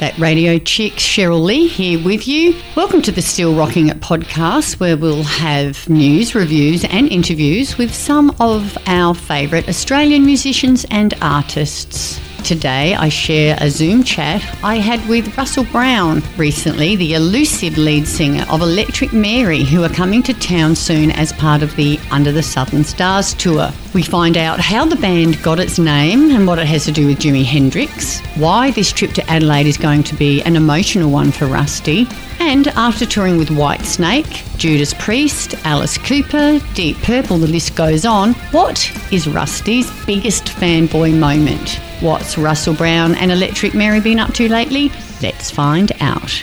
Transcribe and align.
That 0.00 0.18
radio 0.18 0.58
chick, 0.58 0.94
Cheryl 0.94 1.44
Lee, 1.44 1.66
here 1.66 2.02
with 2.02 2.26
you. 2.26 2.58
Welcome 2.74 3.02
to 3.02 3.12
the 3.12 3.20
Still 3.20 3.54
Rocking 3.54 3.88
It 3.88 4.00
podcast, 4.00 4.80
where 4.80 4.96
we'll 4.96 5.24
have 5.24 5.86
news, 5.90 6.34
reviews, 6.34 6.86
and 6.86 7.06
interviews 7.08 7.76
with 7.76 7.94
some 7.94 8.34
of 8.40 8.78
our 8.86 9.14
favourite 9.14 9.68
Australian 9.68 10.24
musicians 10.24 10.86
and 10.90 11.12
artists. 11.20 12.18
Today, 12.44 12.94
I 12.94 13.08
share 13.08 13.56
a 13.60 13.70
Zoom 13.70 14.02
chat 14.02 14.42
I 14.64 14.76
had 14.76 15.06
with 15.08 15.36
Russell 15.36 15.64
Brown 15.64 16.22
recently, 16.36 16.96
the 16.96 17.14
elusive 17.14 17.78
lead 17.78 18.08
singer 18.08 18.44
of 18.50 18.60
Electric 18.60 19.12
Mary, 19.12 19.62
who 19.62 19.84
are 19.84 19.88
coming 19.88 20.22
to 20.24 20.34
town 20.34 20.74
soon 20.74 21.12
as 21.12 21.32
part 21.34 21.62
of 21.62 21.76
the 21.76 22.00
Under 22.10 22.32
the 22.32 22.42
Southern 22.42 22.82
Stars 22.82 23.34
tour. 23.34 23.70
We 23.94 24.02
find 24.02 24.36
out 24.36 24.58
how 24.58 24.84
the 24.84 24.96
band 24.96 25.40
got 25.42 25.60
its 25.60 25.78
name 25.78 26.30
and 26.30 26.46
what 26.46 26.58
it 26.58 26.66
has 26.66 26.86
to 26.86 26.92
do 26.92 27.06
with 27.06 27.20
Jimi 27.20 27.44
Hendrix, 27.44 28.20
why 28.36 28.72
this 28.72 28.92
trip 28.92 29.12
to 29.12 29.30
Adelaide 29.30 29.66
is 29.66 29.76
going 29.76 30.02
to 30.04 30.14
be 30.16 30.42
an 30.42 30.56
emotional 30.56 31.10
one 31.10 31.30
for 31.30 31.46
Rusty, 31.46 32.08
and 32.40 32.68
after 32.68 33.04
touring 33.04 33.36
with 33.36 33.50
Whitesnake, 33.50 34.56
Judas 34.56 34.94
Priest, 34.94 35.54
Alice 35.64 35.98
Cooper, 35.98 36.58
Deep 36.74 36.96
Purple, 36.98 37.38
the 37.38 37.46
list 37.46 37.76
goes 37.76 38.04
on, 38.04 38.32
what 38.50 38.90
is 39.12 39.28
Rusty's 39.28 39.90
biggest 40.06 40.46
fanboy 40.46 41.16
moment? 41.16 41.78
What's 42.00 42.38
Russell 42.38 42.74
Brown 42.74 43.14
and 43.14 43.30
Electric 43.30 43.74
Mary 43.74 44.00
been 44.00 44.18
up 44.18 44.32
to 44.34 44.48
lately? 44.48 44.90
Let's 45.22 45.50
find 45.50 45.92
out. 46.00 46.42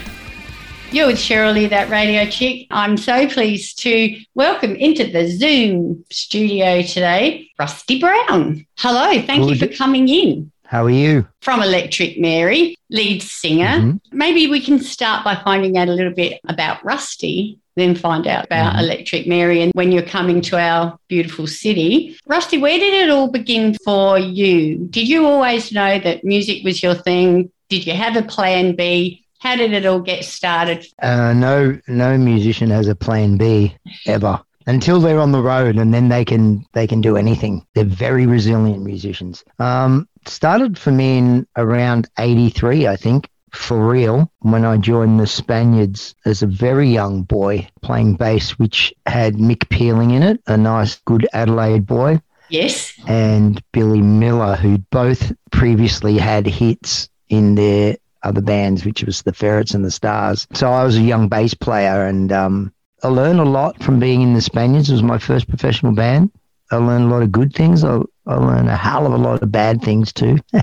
You're 0.91 1.07
with 1.07 1.17
Cheryl 1.17 1.53
Lee, 1.53 1.67
that 1.67 1.89
radio 1.89 2.29
chick. 2.29 2.67
I'm 2.71 2.95
so 2.95 3.27
pleased 3.27 3.79
to 3.79 4.17
welcome 4.35 4.75
into 4.75 5.05
the 5.11 5.27
Zoom 5.27 6.05
studio 6.09 6.81
today 6.83 7.49
Rusty 7.59 7.99
Brown. 7.99 8.65
Hello, 8.77 9.19
thank 9.23 9.43
Good. 9.43 9.49
you 9.49 9.67
for 9.67 9.75
coming 9.75 10.07
in. 10.07 10.51
How 10.67 10.85
are 10.85 10.89
you? 10.89 11.25
From 11.41 11.61
Electric 11.61 12.19
Mary, 12.19 12.75
lead 12.89 13.23
singer. 13.23 13.65
Mm-hmm. 13.65 13.97
Maybe 14.11 14.47
we 14.47 14.59
can 14.59 14.79
start 14.79 15.23
by 15.23 15.35
finding 15.35 15.77
out 15.77 15.87
a 15.87 15.93
little 15.93 16.13
bit 16.13 16.41
about 16.45 16.83
Rusty, 16.83 17.57
then 17.77 17.95
find 17.95 18.27
out 18.27 18.45
about 18.45 18.73
mm-hmm. 18.73 18.83
Electric 18.83 19.27
Mary 19.27 19.61
and 19.61 19.71
when 19.75 19.93
you're 19.93 20.03
coming 20.03 20.41
to 20.41 20.59
our 20.59 20.99
beautiful 21.07 21.47
city. 21.47 22.17
Rusty, 22.27 22.57
where 22.57 22.77
did 22.77 22.93
it 23.05 23.09
all 23.09 23.31
begin 23.31 23.75
for 23.85 24.19
you? 24.19 24.87
Did 24.89 25.07
you 25.07 25.25
always 25.25 25.71
know 25.71 25.99
that 25.99 26.25
music 26.25 26.65
was 26.65 26.83
your 26.83 26.95
thing? 26.95 27.49
Did 27.69 27.87
you 27.87 27.93
have 27.93 28.17
a 28.17 28.23
plan 28.23 28.75
B? 28.75 29.23
How 29.39 29.55
did 29.55 29.71
it 29.71 29.85
all 29.85 30.01
get 30.01 30.25
started? 30.25 30.85
Uh, 31.01 31.31
no, 31.33 31.79
no 31.87 32.17
musician 32.17 32.71
has 32.71 32.89
a 32.89 32.95
plan 32.95 33.37
B 33.37 33.73
ever 34.05 34.41
until 34.67 34.99
they're 34.99 35.19
on 35.19 35.31
the 35.31 35.41
road, 35.41 35.77
and 35.77 35.93
then 35.93 36.09
they 36.09 36.23
can 36.23 36.65
they 36.73 36.85
can 36.85 37.01
do 37.01 37.17
anything. 37.17 37.65
They're 37.73 37.85
very 37.85 38.25
resilient 38.27 38.83
musicians. 38.83 39.43
Um, 39.57 40.07
started 40.25 40.77
for 40.77 40.91
me 40.91 41.17
in 41.17 41.47
around 41.55 42.09
83, 42.19 42.87
I 42.87 42.97
think, 42.97 43.29
for 43.51 43.87
real, 43.87 44.31
when 44.39 44.65
I 44.65 44.77
joined 44.77 45.19
the 45.19 45.27
Spaniards 45.27 46.13
as 46.25 46.43
a 46.43 46.47
very 46.47 46.89
young 46.89 47.23
boy 47.23 47.67
playing 47.81 48.15
bass, 48.15 48.51
which 48.51 48.93
had 49.05 49.35
Mick 49.35 49.69
Pealing 49.69 50.11
in 50.11 50.23
it, 50.23 50.41
a 50.47 50.57
nice, 50.57 50.95
good 51.05 51.27
Adelaide 51.33 51.85
boy. 51.85 52.21
Yes. 52.49 52.93
And 53.07 53.61
Billy 53.71 54.01
Miller, 54.01 54.55
who 54.55 54.77
both 54.91 55.33
previously 55.51 56.17
had 56.17 56.45
hits 56.45 57.09
in 57.29 57.55
their 57.55 57.97
other 58.23 58.41
bands, 58.41 58.85
which 58.85 59.03
was 59.03 59.21
the 59.21 59.33
Ferrets 59.33 59.73
and 59.73 59.83
the 59.83 59.91
Stars. 59.91 60.47
So 60.53 60.71
I 60.71 60.83
was 60.83 60.97
a 60.97 61.01
young 61.01 61.27
bass 61.27 61.53
player 61.53 62.05
and 62.05 62.31
um, 62.31 62.73
I 63.03 63.09
learned 63.09 63.39
a 63.39 63.45
lot 63.45 63.81
from 63.83 63.99
being 63.99 64.21
in 64.21 64.33
the 64.33 64.41
Spaniards. 64.41 64.89
It 64.89 64.93
was 64.93 65.03
my 65.03 65.19
first 65.19 65.47
professional 65.47 65.91
band. 65.91 66.31
I 66.71 66.77
learned 66.77 67.05
a 67.05 67.07
lot 67.07 67.21
of 67.21 67.31
good 67.31 67.53
things. 67.53 67.83
I, 67.83 67.99
I 68.25 68.35
learned 68.35 68.69
a 68.69 68.75
hell 68.75 69.05
of 69.05 69.13
a 69.13 69.17
lot 69.17 69.41
of 69.41 69.51
bad 69.51 69.81
things 69.81 70.11
too, 70.11 70.39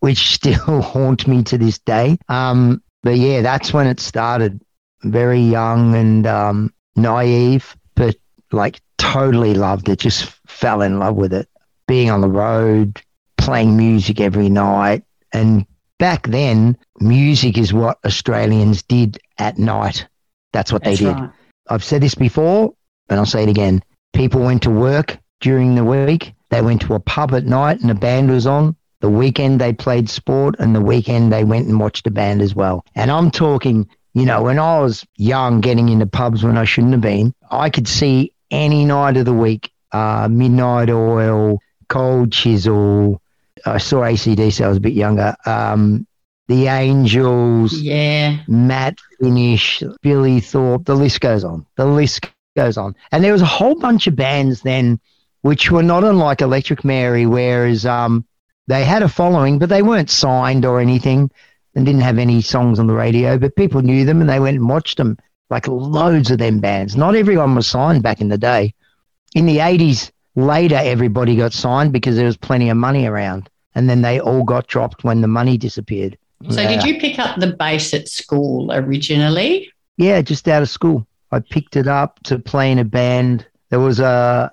which 0.00 0.34
still 0.34 0.82
haunt 0.82 1.26
me 1.26 1.42
to 1.44 1.58
this 1.58 1.78
day. 1.80 2.18
Um, 2.28 2.82
but 3.02 3.16
yeah, 3.16 3.42
that's 3.42 3.72
when 3.72 3.86
it 3.86 4.00
started. 4.00 4.60
Very 5.02 5.40
young 5.40 5.94
and 5.94 6.26
um, 6.26 6.72
naive, 6.96 7.76
but 7.94 8.16
like 8.50 8.80
totally 8.96 9.54
loved 9.54 9.88
it. 9.88 9.98
Just 9.98 10.24
fell 10.46 10.82
in 10.82 10.98
love 10.98 11.16
with 11.16 11.32
it. 11.32 11.48
Being 11.86 12.10
on 12.10 12.20
the 12.20 12.28
road, 12.28 13.00
playing 13.36 13.76
music 13.76 14.20
every 14.20 14.48
night. 14.48 15.04
And 15.32 15.66
back 15.98 16.26
then, 16.28 16.76
music 17.00 17.58
is 17.58 17.72
what 17.72 17.98
Australians 18.04 18.82
did 18.82 19.18
at 19.38 19.58
night. 19.58 20.06
That's 20.58 20.72
what 20.72 20.82
That's 20.82 20.98
they 20.98 21.04
did. 21.04 21.14
Right. 21.14 21.30
I've 21.70 21.84
said 21.84 22.02
this 22.02 22.16
before, 22.16 22.74
and 23.08 23.20
I'll 23.20 23.26
say 23.26 23.44
it 23.44 23.48
again. 23.48 23.80
People 24.12 24.40
went 24.40 24.60
to 24.64 24.70
work 24.70 25.16
during 25.40 25.76
the 25.76 25.84
week. 25.84 26.34
They 26.50 26.62
went 26.62 26.80
to 26.82 26.94
a 26.94 26.98
pub 26.98 27.32
at 27.32 27.44
night 27.44 27.80
and 27.80 27.92
a 27.92 27.94
band 27.94 28.28
was 28.28 28.44
on. 28.44 28.74
The 29.00 29.08
weekend 29.08 29.60
they 29.60 29.72
played 29.72 30.10
sport 30.10 30.56
and 30.58 30.74
the 30.74 30.80
weekend 30.80 31.32
they 31.32 31.44
went 31.44 31.68
and 31.68 31.78
watched 31.78 32.08
a 32.08 32.10
band 32.10 32.42
as 32.42 32.56
well. 32.56 32.84
And 32.96 33.08
I'm 33.08 33.30
talking, 33.30 33.88
you 34.14 34.24
know, 34.24 34.42
when 34.42 34.58
I 34.58 34.80
was 34.80 35.06
young 35.16 35.60
getting 35.60 35.90
into 35.90 36.06
pubs 36.06 36.42
when 36.42 36.58
I 36.58 36.64
shouldn't 36.64 36.94
have 36.94 37.02
been, 37.02 37.32
I 37.52 37.70
could 37.70 37.86
see 37.86 38.32
any 38.50 38.84
night 38.84 39.16
of 39.16 39.26
the 39.26 39.32
week, 39.32 39.70
uh, 39.92 40.26
Midnight 40.28 40.90
Oil, 40.90 41.60
Cold 41.88 42.32
Chisel. 42.32 43.22
I 43.64 43.78
saw 43.78 43.98
ACDC, 43.98 44.54
so 44.54 44.64
I 44.64 44.68
was 44.68 44.78
a 44.78 44.80
bit 44.80 44.94
younger. 44.94 45.36
Um, 45.46 46.07
the 46.48 46.66
Angels, 46.66 47.74
yeah, 47.74 48.38
Matt 48.48 48.98
Finish, 49.20 49.82
Billy 50.02 50.40
Thorpe, 50.40 50.86
the 50.86 50.94
list 50.94 51.20
goes 51.20 51.44
on. 51.44 51.66
The 51.76 51.86
list 51.86 52.26
goes 52.56 52.76
on. 52.78 52.96
And 53.12 53.22
there 53.22 53.32
was 53.32 53.42
a 53.42 53.46
whole 53.46 53.74
bunch 53.74 54.06
of 54.06 54.16
bands 54.16 54.62
then 54.62 54.98
which 55.42 55.70
were 55.70 55.82
not 55.82 56.04
unlike 56.04 56.40
Electric 56.40 56.84
Mary, 56.84 57.26
whereas 57.26 57.86
um, 57.86 58.24
they 58.66 58.84
had 58.84 59.02
a 59.02 59.08
following, 59.08 59.58
but 59.58 59.68
they 59.68 59.82
weren't 59.82 60.10
signed 60.10 60.64
or 60.64 60.80
anything 60.80 61.30
and 61.74 61.86
didn't 61.86 62.00
have 62.00 62.18
any 62.18 62.42
songs 62.42 62.78
on 62.78 62.86
the 62.86 62.94
radio, 62.94 63.38
but 63.38 63.54
people 63.54 63.82
knew 63.82 64.04
them 64.04 64.20
and 64.20 64.28
they 64.28 64.40
went 64.40 64.56
and 64.56 64.68
watched 64.68 64.96
them. 64.96 65.16
Like 65.50 65.68
loads 65.68 66.30
of 66.30 66.38
them 66.38 66.60
bands. 66.60 66.96
Not 66.96 67.14
everyone 67.14 67.54
was 67.54 67.66
signed 67.66 68.02
back 68.02 68.20
in 68.20 68.28
the 68.28 68.36
day. 68.36 68.74
In 69.34 69.46
the 69.46 69.58
80s, 69.58 70.10
later, 70.34 70.76
everybody 70.76 71.36
got 71.36 71.54
signed 71.54 71.92
because 71.92 72.16
there 72.16 72.26
was 72.26 72.36
plenty 72.36 72.68
of 72.68 72.76
money 72.76 73.06
around. 73.06 73.48
And 73.74 73.88
then 73.88 74.02
they 74.02 74.20
all 74.20 74.44
got 74.44 74.66
dropped 74.66 75.04
when 75.04 75.22
the 75.22 75.28
money 75.28 75.56
disappeared. 75.56 76.18
So, 76.50 76.60
yeah. 76.60 76.68
did 76.68 76.84
you 76.84 77.00
pick 77.00 77.18
up 77.18 77.38
the 77.40 77.52
bass 77.52 77.92
at 77.94 78.08
school 78.08 78.72
originally? 78.72 79.72
Yeah, 79.96 80.22
just 80.22 80.46
out 80.46 80.62
of 80.62 80.70
school. 80.70 81.06
I 81.32 81.40
picked 81.40 81.76
it 81.76 81.88
up 81.88 82.22
to 82.24 82.38
play 82.38 82.70
in 82.70 82.78
a 82.78 82.84
band. 82.84 83.46
There 83.70 83.80
was 83.80 84.00
a 84.00 84.52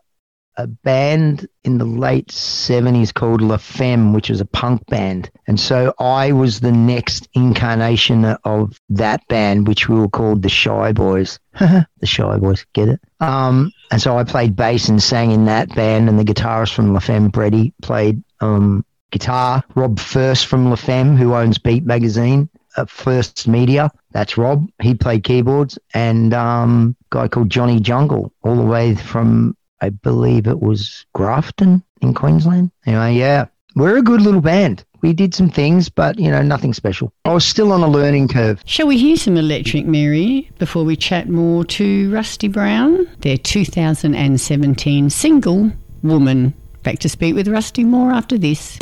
a 0.57 0.68
band 0.68 1.47
in 1.63 1.78
the 1.78 1.85
late 1.85 2.28
70s 2.28 3.13
called 3.13 3.41
La 3.41 3.57
Femme, 3.57 4.13
which 4.13 4.29
was 4.29 4.40
a 4.40 4.46
punk 4.46 4.85
band. 4.88 5.29
And 5.47 5.59
so 5.59 5.94
I 6.00 6.31
was 6.31 6.59
the 6.59 6.72
next 6.72 7.28
incarnation 7.34 8.25
of 8.25 8.79
that 8.90 9.28
band, 9.28 9.67
which 9.67 9.90
we 9.90 10.00
were 10.00 10.09
called 10.09 10.41
the 10.41 10.50
Shy 10.50 10.94
Boys. 10.94 11.40
the 11.59 11.88
Shy 12.03 12.38
Boys, 12.38 12.66
get 12.73 12.90
it? 12.90 13.02
Um, 13.19 13.72
and 13.91 14.02
so 14.02 14.17
I 14.17 14.23
played 14.23 14.56
bass 14.56 14.88
and 14.88 15.02
sang 15.02 15.31
in 15.31 15.46
that 15.46 15.73
band, 15.75 16.07
and 16.09 16.17
the 16.17 16.23
guitarist 16.23 16.73
from 16.73 16.94
La 16.94 17.00
Femme, 17.00 17.29
Brady, 17.29 17.73
played 17.81 18.23
um, 18.40 18.85
guitar. 19.16 19.64
Rob 19.76 19.98
Furst 19.98 20.46
from 20.46 20.70
La 20.70 20.76
Femme, 20.76 21.16
who 21.16 21.34
owns 21.34 21.58
Beat 21.58 21.86
Magazine, 21.86 22.50
uh, 22.76 22.84
Furst 22.84 23.48
Media. 23.48 23.90
That's 24.12 24.38
Rob. 24.38 24.68
He 24.81 24.94
played 24.94 25.24
keyboards, 25.24 25.80
and 25.94 26.34
um, 26.34 26.98
guy 27.12 27.30
called 27.30 27.50
Johnny 27.50 27.80
Jungle, 27.80 28.34
all 28.44 28.56
the 28.58 28.66
way 28.66 28.96
from 28.96 29.56
I 29.80 29.90
believe 29.90 30.48
it 30.48 30.59
was 30.59 31.06
Grafton 31.14 31.81
in 32.02 32.14
Queensland. 32.14 32.72
Anyway, 32.86 33.16
yeah, 33.16 33.46
we're 33.76 33.98
a 33.98 34.02
good 34.02 34.22
little 34.22 34.42
band. 34.42 34.84
We 35.02 35.14
did 35.14 35.34
some 35.34 35.50
things, 35.50 35.88
but 35.88 36.20
you 36.20 36.30
know, 36.30 36.42
nothing 36.42 36.74
special. 36.74 37.14
I 37.24 37.34
was 37.34 37.46
still 37.46 37.72
on 37.72 37.84
a 37.84 37.88
learning 37.88 38.28
curve. 38.28 38.62
Shall 38.66 38.88
we 38.88 38.97
hear 38.97 39.16
some 39.16 39.38
Electric 39.38 39.86
Mary 39.86 40.50
before 40.58 40.84
we 40.84 40.97
chat 40.97 41.30
more 41.30 41.64
to 41.66 42.12
Rusty 42.12 42.50
Brown? 42.50 43.08
Their 43.20 43.38
2017 43.38 45.09
single, 45.09 45.72
Woman. 46.03 46.53
Back 46.85 47.00
to 47.00 47.09
speak 47.09 47.34
with 47.34 47.47
Rusty 47.47 47.84
more 47.84 48.12
after 48.12 48.38
this. 48.38 48.78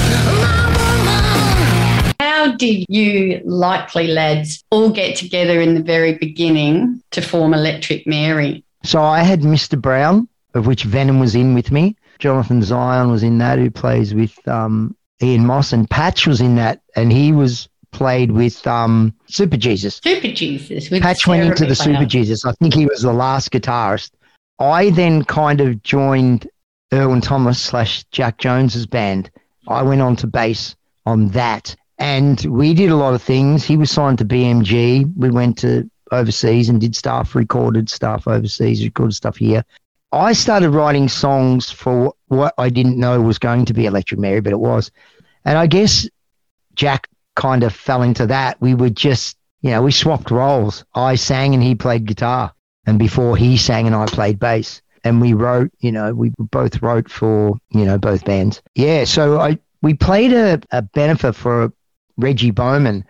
How 2.19 2.53
did 2.57 2.85
you 2.89 3.41
likely 3.45 4.07
lads 4.07 4.61
all 4.71 4.89
get 4.89 5.15
together 5.15 5.61
in 5.61 5.73
the 5.73 5.81
very 5.81 6.15
beginning 6.15 7.01
to 7.11 7.21
form 7.21 7.53
Electric 7.53 8.05
Mary? 8.05 8.65
So 8.83 9.01
I 9.01 9.21
had 9.21 9.39
Mr. 9.39 9.81
Brown, 9.81 10.27
of 10.53 10.67
which 10.67 10.83
Venom 10.83 11.21
was 11.21 11.33
in 11.33 11.53
with 11.53 11.71
me. 11.71 11.95
Jonathan 12.19 12.61
Zion 12.61 13.09
was 13.09 13.23
in 13.23 13.37
that, 13.37 13.57
who 13.57 13.71
plays 13.71 14.13
with 14.13 14.37
um, 14.49 14.93
Ian 15.21 15.45
Moss, 15.45 15.71
and 15.71 15.89
Patch 15.89 16.27
was 16.27 16.41
in 16.41 16.55
that, 16.55 16.81
and 16.97 17.09
he 17.09 17.31
was 17.31 17.69
played 17.91 18.31
with 18.31 18.67
um, 18.67 19.13
Super 19.27 19.55
Jesus. 19.55 20.01
Super 20.03 20.27
Jesus. 20.27 20.89
Patch 20.89 21.25
went 21.25 21.45
into 21.45 21.65
the 21.65 21.75
Super 21.75 22.03
Jesus. 22.03 22.43
I 22.43 22.51
think 22.51 22.73
he 22.73 22.85
was 22.85 23.03
the 23.03 23.13
last 23.13 23.49
guitarist. 23.51 24.11
I 24.59 24.89
then 24.89 25.23
kind 25.23 25.61
of 25.61 25.81
joined 25.83 26.49
Irwin 26.93 27.21
Thomas 27.21 27.59
slash 27.59 28.03
Jack 28.11 28.37
Jones's 28.37 28.85
band. 28.85 29.31
I 29.67 29.81
went 29.81 30.01
on 30.01 30.15
to 30.17 30.27
bass 30.27 30.75
on 31.05 31.29
that. 31.29 31.75
And 31.97 32.39
we 32.45 32.73
did 32.73 32.91
a 32.91 32.95
lot 32.95 33.13
of 33.13 33.21
things. 33.21 33.63
He 33.63 33.77
was 33.77 33.89
signed 33.89 34.19
to 34.19 34.25
BMG. 34.25 35.11
We 35.15 35.31
went 35.31 35.57
to 35.59 35.89
overseas 36.11 36.69
and 36.69 36.79
did 36.79 36.95
stuff, 36.95 37.33
recorded 37.33 37.89
stuff 37.89 38.27
overseas, 38.27 38.83
recorded 38.83 39.15
stuff 39.15 39.37
here. 39.37 39.65
I 40.11 40.33
started 40.33 40.69
writing 40.69 41.09
songs 41.09 41.71
for 41.71 42.13
what 42.27 42.53
I 42.59 42.69
didn't 42.69 42.99
know 42.99 43.19
was 43.21 43.39
going 43.39 43.65
to 43.65 43.73
be 43.73 43.87
Electric 43.87 44.19
Mary, 44.19 44.41
but 44.41 44.53
it 44.53 44.59
was. 44.59 44.91
And 45.45 45.57
I 45.57 45.65
guess 45.65 46.07
Jack 46.75 47.07
kind 47.35 47.63
of 47.63 47.73
fell 47.73 48.03
into 48.03 48.27
that. 48.27 48.61
We 48.61 48.75
would 48.75 48.95
just, 48.95 49.35
you 49.61 49.71
know, 49.71 49.81
we 49.81 49.91
swapped 49.91 50.29
roles. 50.29 50.85
I 50.93 51.15
sang 51.15 51.55
and 51.55 51.63
he 51.63 51.73
played 51.73 52.05
guitar. 52.05 52.53
And 52.85 52.99
before 52.99 53.35
he 53.35 53.57
sang 53.57 53.87
and 53.87 53.95
I 53.95 54.05
played 54.05 54.37
bass. 54.37 54.81
And 55.03 55.19
we 55.19 55.33
wrote, 55.33 55.71
you 55.79 55.91
know, 55.91 56.13
we 56.13 56.31
both 56.37 56.81
wrote 56.81 57.09
for, 57.09 57.57
you 57.71 57.85
know, 57.85 57.97
both 57.97 58.23
bands. 58.25 58.61
Yeah. 58.75 59.03
So 59.03 59.39
I, 59.39 59.59
we 59.81 59.93
played 59.93 60.33
a, 60.33 60.61
a 60.71 60.81
benefit 60.81 61.33
for 61.33 61.73
Reggie 62.17 62.51
Bowman, 62.51 63.03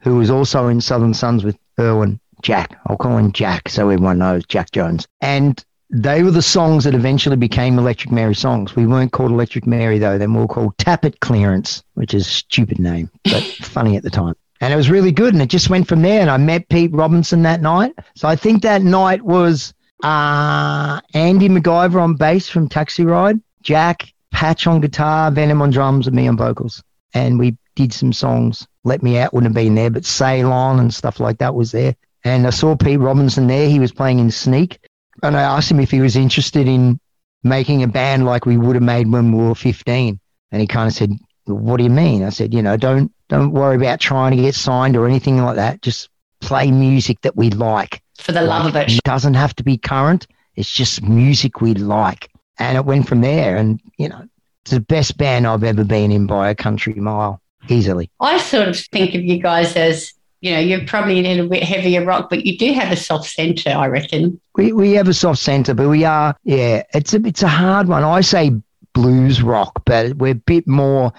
who 0.00 0.16
was 0.16 0.30
also 0.30 0.68
in 0.68 0.80
Southern 0.80 1.14
Sons 1.14 1.44
with 1.44 1.56
Irwin 1.80 2.20
Jack. 2.42 2.78
I'll 2.86 2.96
call 2.96 3.16
him 3.16 3.32
Jack 3.32 3.68
so 3.68 3.88
everyone 3.88 4.18
knows 4.18 4.44
Jack 4.46 4.70
Jones. 4.72 5.06
And 5.20 5.64
they 5.90 6.22
were 6.22 6.30
the 6.30 6.42
songs 6.42 6.84
that 6.84 6.94
eventually 6.94 7.36
became 7.36 7.78
Electric 7.78 8.12
Mary 8.12 8.34
songs. 8.34 8.76
We 8.76 8.86
weren't 8.86 9.12
called 9.12 9.30
Electric 9.30 9.66
Mary 9.66 9.98
though. 9.98 10.18
Then 10.18 10.34
we 10.34 10.40
were 10.40 10.46
called 10.46 10.76
Tappet 10.76 11.20
Clearance, 11.20 11.82
which 11.94 12.12
is 12.14 12.26
a 12.26 12.30
stupid 12.30 12.78
name, 12.78 13.10
but 13.24 13.42
funny 13.62 13.96
at 13.96 14.02
the 14.02 14.10
time. 14.10 14.34
And 14.60 14.72
it 14.72 14.76
was 14.76 14.90
really 14.90 15.12
good. 15.12 15.34
And 15.34 15.42
it 15.42 15.48
just 15.48 15.70
went 15.70 15.88
from 15.88 16.02
there. 16.02 16.20
And 16.20 16.30
I 16.30 16.36
met 16.36 16.68
Pete 16.68 16.92
Robinson 16.92 17.42
that 17.42 17.62
night. 17.62 17.94
So 18.16 18.28
I 18.28 18.36
think 18.36 18.62
that 18.62 18.82
night 18.82 19.22
was 19.22 19.72
uh, 20.02 21.00
Andy 21.14 21.48
MacGyver 21.48 22.00
on 22.00 22.14
bass 22.14 22.48
from 22.48 22.68
Taxi 22.68 23.04
Ride, 23.04 23.40
Jack, 23.62 24.12
Patch 24.30 24.66
on 24.66 24.80
guitar, 24.80 25.30
Venom 25.30 25.62
on 25.62 25.70
drums, 25.70 26.06
and 26.06 26.16
me 26.16 26.28
on 26.28 26.36
vocals. 26.36 26.82
And 27.14 27.38
we 27.38 27.56
did 27.74 27.92
some 27.92 28.12
songs. 28.12 28.66
Let 28.84 29.02
Me 29.02 29.18
Out 29.18 29.32
wouldn't 29.32 29.54
have 29.54 29.64
been 29.64 29.74
there, 29.74 29.90
but 29.90 30.04
Sail 30.04 30.52
On 30.52 30.78
and 30.78 30.92
stuff 30.92 31.20
like 31.20 31.38
that 31.38 31.54
was 31.54 31.72
there. 31.72 31.96
And 32.24 32.46
I 32.46 32.50
saw 32.50 32.76
Pete 32.76 33.00
Robinson 33.00 33.46
there. 33.46 33.68
He 33.68 33.78
was 33.78 33.92
playing 33.92 34.18
in 34.18 34.30
Sneak 34.30 34.80
and 35.22 35.36
I 35.36 35.42
asked 35.42 35.70
him 35.70 35.80
if 35.80 35.90
he 35.90 36.00
was 36.00 36.16
interested 36.16 36.68
in 36.68 37.00
making 37.42 37.82
a 37.82 37.88
band 37.88 38.24
like 38.24 38.46
we 38.46 38.56
would 38.56 38.76
have 38.76 38.82
made 38.82 39.10
when 39.10 39.32
we 39.32 39.44
were 39.44 39.54
15. 39.54 40.18
And 40.50 40.60
he 40.60 40.66
kind 40.66 40.88
of 40.88 40.94
said, 40.94 41.12
what 41.46 41.78
do 41.78 41.84
you 41.84 41.90
mean? 41.90 42.22
I 42.22 42.30
said, 42.30 42.54
you 42.54 42.62
know, 42.62 42.76
don't, 42.76 43.12
don't 43.28 43.52
worry 43.52 43.76
about 43.76 44.00
trying 44.00 44.36
to 44.36 44.42
get 44.42 44.54
signed 44.54 44.96
or 44.96 45.06
anything 45.06 45.38
like 45.38 45.56
that. 45.56 45.82
Just 45.82 46.08
play 46.40 46.70
music 46.70 47.20
that 47.22 47.36
we 47.36 47.50
like. 47.50 48.00
For 48.18 48.32
the 48.32 48.42
love 48.42 48.66
of 48.66 48.76
it. 48.76 48.92
It 48.92 49.02
doesn't 49.04 49.34
have 49.34 49.54
to 49.56 49.64
be 49.64 49.78
current. 49.78 50.26
It's 50.56 50.70
just 50.70 51.02
music 51.02 51.60
we 51.60 51.74
like. 51.74 52.30
And 52.58 52.76
it 52.76 52.84
went 52.84 53.08
from 53.08 53.20
there. 53.20 53.56
And, 53.56 53.80
you 53.96 54.08
know, 54.08 54.28
it's 54.62 54.72
the 54.72 54.80
best 54.80 55.16
band 55.16 55.46
I've 55.46 55.64
ever 55.64 55.84
been 55.84 56.10
in 56.10 56.26
by 56.26 56.50
a 56.50 56.54
country 56.54 56.94
mile, 56.94 57.40
easily. 57.68 58.10
I 58.20 58.38
sort 58.38 58.68
of 58.68 58.76
think 58.76 59.14
of 59.14 59.22
you 59.22 59.38
guys 59.38 59.76
as 59.76 60.12
you 60.40 60.52
know, 60.52 60.60
you're 60.60 60.84
probably 60.86 61.24
in 61.24 61.40
a 61.40 61.46
bit 61.48 61.64
heavier 61.64 62.04
rock, 62.04 62.30
but 62.30 62.46
you 62.46 62.56
do 62.56 62.72
have 62.72 62.92
a 62.92 62.96
soft 62.96 63.28
centre, 63.28 63.70
I 63.70 63.86
reckon. 63.88 64.40
We 64.56 64.72
we 64.72 64.92
have 64.92 65.08
a 65.08 65.14
soft 65.14 65.40
centre, 65.40 65.74
but 65.74 65.88
we 65.88 66.04
are 66.04 66.36
yeah, 66.44 66.84
it's 66.94 67.12
a 67.12 67.26
it's 67.26 67.42
a 67.42 67.48
hard 67.48 67.88
one. 67.88 68.04
I 68.04 68.20
say 68.20 68.52
blues 68.92 69.42
rock, 69.42 69.82
but 69.84 70.16
we're 70.16 70.32
a 70.32 70.34
bit 70.34 70.66
more 70.66 71.12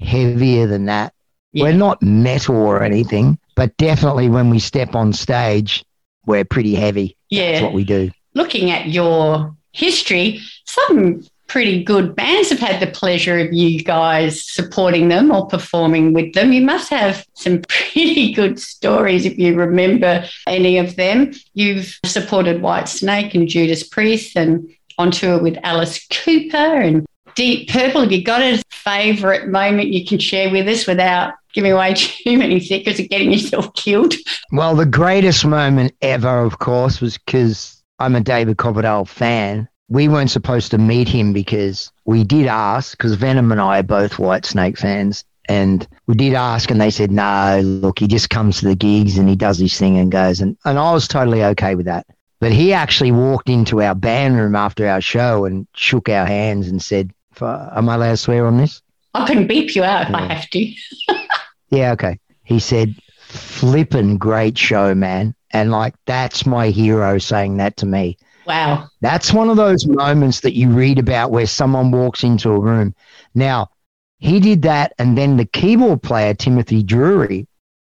heavier 0.00 0.66
than 0.66 0.86
that. 0.86 1.14
Yeah. 1.52 1.64
We're 1.64 1.72
not 1.72 2.00
metal 2.00 2.56
or 2.56 2.82
anything, 2.82 3.38
but 3.56 3.76
definitely 3.76 4.28
when 4.28 4.50
we 4.50 4.60
step 4.60 4.94
on 4.94 5.12
stage, 5.12 5.84
we're 6.30 6.44
pretty 6.44 6.74
heavy. 6.74 7.16
Yeah. 7.28 7.52
That's 7.52 7.64
what 7.64 7.74
we 7.74 7.84
do. 7.84 8.10
Looking 8.34 8.70
at 8.70 8.86
your 8.86 9.54
history, 9.72 10.40
some 10.64 11.22
pretty 11.48 11.82
good 11.82 12.14
bands 12.14 12.48
have 12.50 12.60
had 12.60 12.80
the 12.80 12.86
pleasure 12.86 13.38
of 13.40 13.52
you 13.52 13.82
guys 13.82 14.44
supporting 14.44 15.08
them 15.08 15.32
or 15.32 15.48
performing 15.48 16.12
with 16.12 16.32
them. 16.32 16.52
You 16.52 16.62
must 16.62 16.88
have 16.90 17.26
some 17.34 17.62
pretty 17.68 18.32
good 18.32 18.60
stories 18.60 19.26
if 19.26 19.36
you 19.36 19.56
remember 19.56 20.24
any 20.46 20.78
of 20.78 20.94
them. 20.94 21.32
You've 21.54 21.98
supported 22.04 22.62
Whitesnake 22.62 23.34
and 23.34 23.48
Judas 23.48 23.86
Priest 23.86 24.36
and 24.36 24.70
on 24.96 25.10
tour 25.10 25.42
with 25.42 25.58
Alice 25.64 26.06
Cooper 26.06 26.56
and 26.56 27.04
Deep 27.34 27.68
Purple. 27.68 28.02
Have 28.02 28.12
you 28.12 28.22
got 28.22 28.42
a 28.42 28.62
favourite 28.70 29.48
moment 29.48 29.88
you 29.88 30.06
can 30.06 30.20
share 30.20 30.50
with 30.50 30.68
us 30.68 30.86
without 30.86 31.34
giving 31.54 31.72
away 31.72 31.94
too 31.96 32.38
many 32.38 32.60
secrets 32.60 32.98
and 32.98 33.08
getting 33.08 33.32
yourself 33.32 33.72
killed? 33.74 34.14
Well, 34.52 34.76
the 34.76 34.86
greatest 34.86 35.44
moment 35.44 35.92
ever, 36.02 36.40
of 36.40 36.58
course, 36.58 37.00
was 37.00 37.18
because 37.18 37.82
I'm 37.98 38.16
a 38.16 38.20
David 38.20 38.56
Coverdale 38.58 39.04
fan 39.04 39.68
we 39.90 40.06
weren't 40.06 40.30
supposed 40.30 40.70
to 40.70 40.78
meet 40.78 41.08
him 41.08 41.32
because 41.32 41.92
we 42.04 42.22
did 42.22 42.46
ask, 42.46 42.96
because 42.96 43.16
Venom 43.16 43.50
and 43.52 43.60
I 43.60 43.80
are 43.80 43.82
both 43.82 44.12
Whitesnake 44.12 44.78
fans. 44.78 45.24
And 45.48 45.86
we 46.06 46.14
did 46.14 46.34
ask, 46.34 46.70
and 46.70 46.80
they 46.80 46.90
said, 46.90 47.10
no, 47.10 47.60
look, 47.62 47.98
he 47.98 48.06
just 48.06 48.30
comes 48.30 48.60
to 48.60 48.68
the 48.68 48.76
gigs 48.76 49.18
and 49.18 49.28
he 49.28 49.34
does 49.34 49.58
his 49.58 49.76
thing 49.76 49.98
and 49.98 50.10
goes. 50.10 50.40
And, 50.40 50.56
and 50.64 50.78
I 50.78 50.92
was 50.92 51.08
totally 51.08 51.42
okay 51.42 51.74
with 51.74 51.86
that. 51.86 52.06
But 52.38 52.52
he 52.52 52.72
actually 52.72 53.10
walked 53.10 53.48
into 53.48 53.82
our 53.82 53.96
band 53.96 54.36
room 54.36 54.54
after 54.54 54.86
our 54.86 55.00
show 55.00 55.44
and 55.44 55.66
shook 55.74 56.08
our 56.08 56.24
hands 56.24 56.68
and 56.68 56.80
said, 56.80 57.12
Am 57.40 57.88
I 57.88 57.96
allowed 57.96 58.10
to 58.10 58.16
swear 58.16 58.46
on 58.46 58.58
this? 58.58 58.80
I 59.12 59.26
can 59.26 59.46
beep 59.48 59.74
you 59.74 59.82
out 59.82 60.02
if 60.02 60.10
yeah. 60.10 60.16
I 60.16 60.32
have 60.32 60.50
to. 60.50 60.74
yeah, 61.70 61.92
okay. 61.92 62.18
He 62.44 62.58
said, 62.58 62.94
Flippin' 63.28 64.18
great 64.18 64.58
show, 64.58 64.94
man. 64.94 65.34
And 65.52 65.70
like, 65.70 65.94
that's 66.06 66.46
my 66.46 66.70
hero 66.70 67.18
saying 67.18 67.56
that 67.58 67.76
to 67.78 67.86
me. 67.86 68.18
Wow. 68.46 68.88
That's 69.00 69.32
one 69.32 69.48
of 69.50 69.56
those 69.56 69.86
moments 69.86 70.40
that 70.40 70.56
you 70.56 70.70
read 70.70 70.98
about 70.98 71.30
where 71.30 71.46
someone 71.46 71.90
walks 71.90 72.24
into 72.24 72.50
a 72.50 72.58
room. 72.58 72.94
Now, 73.34 73.70
he 74.18 74.40
did 74.40 74.62
that, 74.62 74.92
and 74.98 75.16
then 75.16 75.36
the 75.36 75.44
keyboard 75.44 76.02
player, 76.02 76.34
Timothy 76.34 76.82
Drury, 76.82 77.46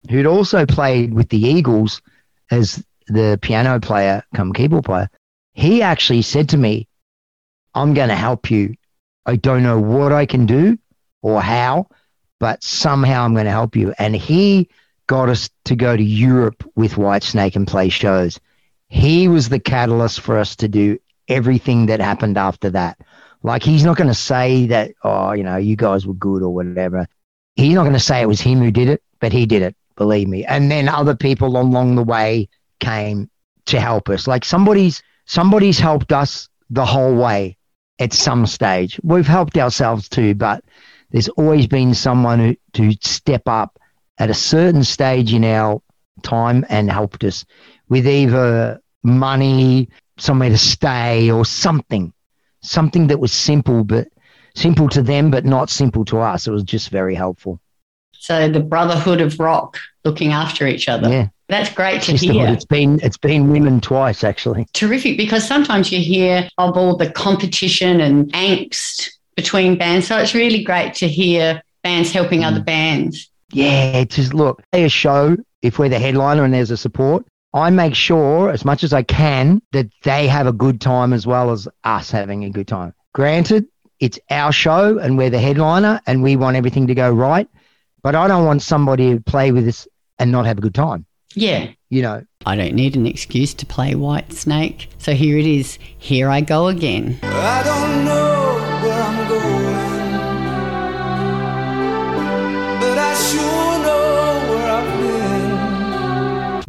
who'd 0.09 0.27
also 0.27 0.67
played 0.67 1.15
with 1.15 1.29
the 1.29 1.39
Eagles 1.39 2.03
as 2.51 2.85
the 3.07 3.39
piano 3.41 3.81
player 3.81 4.23
come 4.35 4.53
keyboard 4.53 4.85
player, 4.85 5.09
he 5.53 5.83
actually 5.83 6.23
said 6.23 6.49
to 6.51 6.57
me, 6.57 6.89
I'm 7.75 7.95
going 7.95 8.09
to 8.09 8.17
help 8.17 8.51
you. 8.51 8.75
I 9.27 9.37
don't 9.37 9.63
know 9.63 9.79
what 9.79 10.13
I 10.13 10.27
can 10.27 10.47
do 10.47 10.79
or 11.23 11.41
how, 11.41 11.89
but 12.41 12.65
somehow 12.65 13.25
I'm 13.25 13.35
going 13.35 13.45
to 13.45 13.53
help 13.53 13.77
you. 13.77 13.95
And 13.99 14.17
he 14.17 14.69
got 15.07 15.29
us 15.29 15.49
to 15.67 15.77
go 15.77 15.97
to 15.97 16.03
Europe 16.03 16.69
with 16.75 16.95
Whitesnake 16.95 17.55
and 17.55 17.69
play 17.69 17.89
shows. 17.89 18.41
He 18.89 19.29
was 19.29 19.49
the 19.49 19.61
catalyst 19.61 20.21
for 20.21 20.37
us 20.37 20.57
to 20.57 20.69
do 20.69 20.99
everything 21.29 21.87
that 21.87 22.01
happened 22.01 22.37
after 22.37 22.71
that. 22.71 22.99
Like 23.43 23.63
he's 23.63 23.85
not 23.85 23.97
going 23.97 24.09
to 24.09 24.15
say 24.15 24.67
that, 24.67 24.93
oh, 25.05 25.33
you 25.33 25.45
know, 25.45 25.57
you 25.57 25.77
guys 25.77 26.07
were 26.07 26.15
good 26.15 26.43
or 26.43 26.51
whatever. 26.51 27.07
He's 27.55 27.75
not 27.75 27.83
going 27.83 27.93
to 27.93 28.01
say 28.01 28.21
it 28.21 28.27
was 28.27 28.41
him 28.41 28.59
who 28.59 28.71
did 28.71 28.89
it, 28.89 29.03
but 29.21 29.33
he 29.33 29.47
did 29.47 29.63
it, 29.63 29.77
believe 29.97 30.29
me. 30.29 30.45
And 30.45 30.71
then 30.71 30.89
other 30.89 31.15
people 31.15 31.57
along 31.57 31.95
the 31.95 32.03
way 32.03 32.49
came 32.81 33.31
to 33.67 33.81
help 33.81 34.09
us. 34.09 34.27
Like 34.27 34.45
somebody's 34.45 35.03
somebody's 35.27 35.79
helped 35.79 36.13
us 36.13 36.49
the 36.71 36.85
whole 36.85 37.15
way 37.15 37.57
at 37.99 38.13
some 38.13 38.47
stage. 38.47 38.99
We've 39.03 39.27
helped 39.27 39.57
ourselves 39.57 40.09
too, 40.09 40.35
but 40.35 40.65
there's 41.11 41.29
always 41.31 41.67
been 41.67 41.95
someone 41.95 42.39
who 42.39 42.57
to 42.75 42.97
step 43.03 43.43
up 43.47 43.79
at 44.19 44.31
a 44.31 44.35
certain 44.35 44.85
stage 44.85 45.33
in 45.33 45.45
our 45.45 45.83
time 46.23 46.65
and 46.69 46.91
helped 46.91 47.25
us 47.25 47.45
with 47.89 48.07
either 48.07 48.81
money, 49.03 49.89
somewhere 50.19 50.51
to 50.51 50.59
stay, 50.59 51.31
or 51.31 51.45
something, 51.45 52.13
something 52.63 53.07
that 53.09 53.19
was 53.19 53.33
simple, 53.33 53.85
but 53.85 54.09
simple 54.55 54.89
to 54.91 55.03
them, 55.03 55.31
but 55.31 55.45
not 55.45 55.71
simple 55.71 56.05
to 56.05 56.19
us. 56.19 56.47
It 56.47 56.51
was 56.51 56.63
just 56.63 56.91
very 56.91 57.15
helpful. 57.15 57.61
So 58.13 58.49
the 58.49 58.61
brotherhood 58.61 59.21
of 59.21 59.41
rock, 59.41 59.79
looking 60.05 60.33
after 60.33 60.67
each 60.67 60.89
other. 60.89 61.09
Yeah. 61.09 61.29
That's 61.49 61.73
great 61.73 62.03
to 62.03 62.13
hear. 62.13 62.47
It's 62.47 62.65
been 62.65 63.01
it's 63.03 63.17
been 63.17 63.51
women 63.51 63.81
twice 63.81 64.23
actually. 64.23 64.69
Terrific 64.73 65.17
because 65.17 65.45
sometimes 65.45 65.91
you 65.91 65.99
hear 65.99 66.49
of 66.59 66.77
all 66.77 66.97
the 66.97 67.11
competition 67.11 68.01
and 68.01 68.33
angst 68.33 69.09
between 69.37 69.77
bands. 69.77 70.07
So 70.07 70.19
it's 70.19 70.35
really 70.35 70.63
great 70.63 70.95
to 70.95 71.09
hear 71.09 71.63
bands 71.83 72.13
helping 72.13 72.41
mm. 72.41 72.47
other 72.47 72.63
bands. 72.63 73.31
Yeah, 73.53 74.05
just 74.05 74.33
look, 74.33 74.63
play 74.71 74.85
a 74.85 74.89
show 74.89 75.37
if 75.63 75.79
we're 75.79 75.89
the 75.89 75.99
headliner 75.99 76.45
and 76.45 76.55
there's 76.55 76.71
a 76.71 76.77
support, 76.77 77.27
I 77.53 77.71
make 77.71 77.95
sure 77.95 78.51
as 78.51 78.65
much 78.65 78.85
as 78.85 78.93
I 78.93 79.03
can 79.03 79.61
that 79.73 79.91
they 80.03 80.29
have 80.29 80.47
a 80.47 80.53
good 80.53 80.81
time 80.81 81.13
as 81.13 81.27
well 81.27 81.51
as 81.51 81.69
us 81.85 82.11
having 82.11 82.45
a 82.45 82.51
good 82.51 82.69
time. 82.69 82.95
Granted, 83.13 83.67
it's 83.99 84.19
our 84.31 84.53
show 84.53 84.99
and 84.99 85.19
we're 85.19 85.31
the 85.31 85.41
headliner 85.41 86.01
and 86.07 86.23
we 86.23 86.37
want 86.37 86.57
everything 86.57 86.87
to 86.87 86.95
go 86.95 87.11
right, 87.11 87.49
but 88.03 88.15
I 88.15 88.29
don't 88.29 88.47
want 88.47 88.63
somebody 88.63 89.15
to 89.15 89.21
play 89.21 89.53
with 89.53 89.67
us 89.67 89.89
and 90.19 90.31
not 90.31 90.47
have 90.47 90.59
a 90.59 90.61
good 90.61 90.75
time. 90.75 91.07
Yeah. 91.35 91.71
You 91.91 92.03
know, 92.03 92.25
I 92.47 92.57
don't 92.57 92.75
need 92.75 92.97
an 92.97 93.07
excuse 93.07 93.53
to 93.55 93.67
play 93.67 93.95
White 93.95 94.33
Snake. 94.33 94.89
So 94.99 95.13
here 95.13 95.37
it 95.37 95.47
is. 95.47 95.79
Here 95.99 96.29
I 96.29 96.41
go 96.41 96.69
again. 96.69 97.19
I 97.23 97.63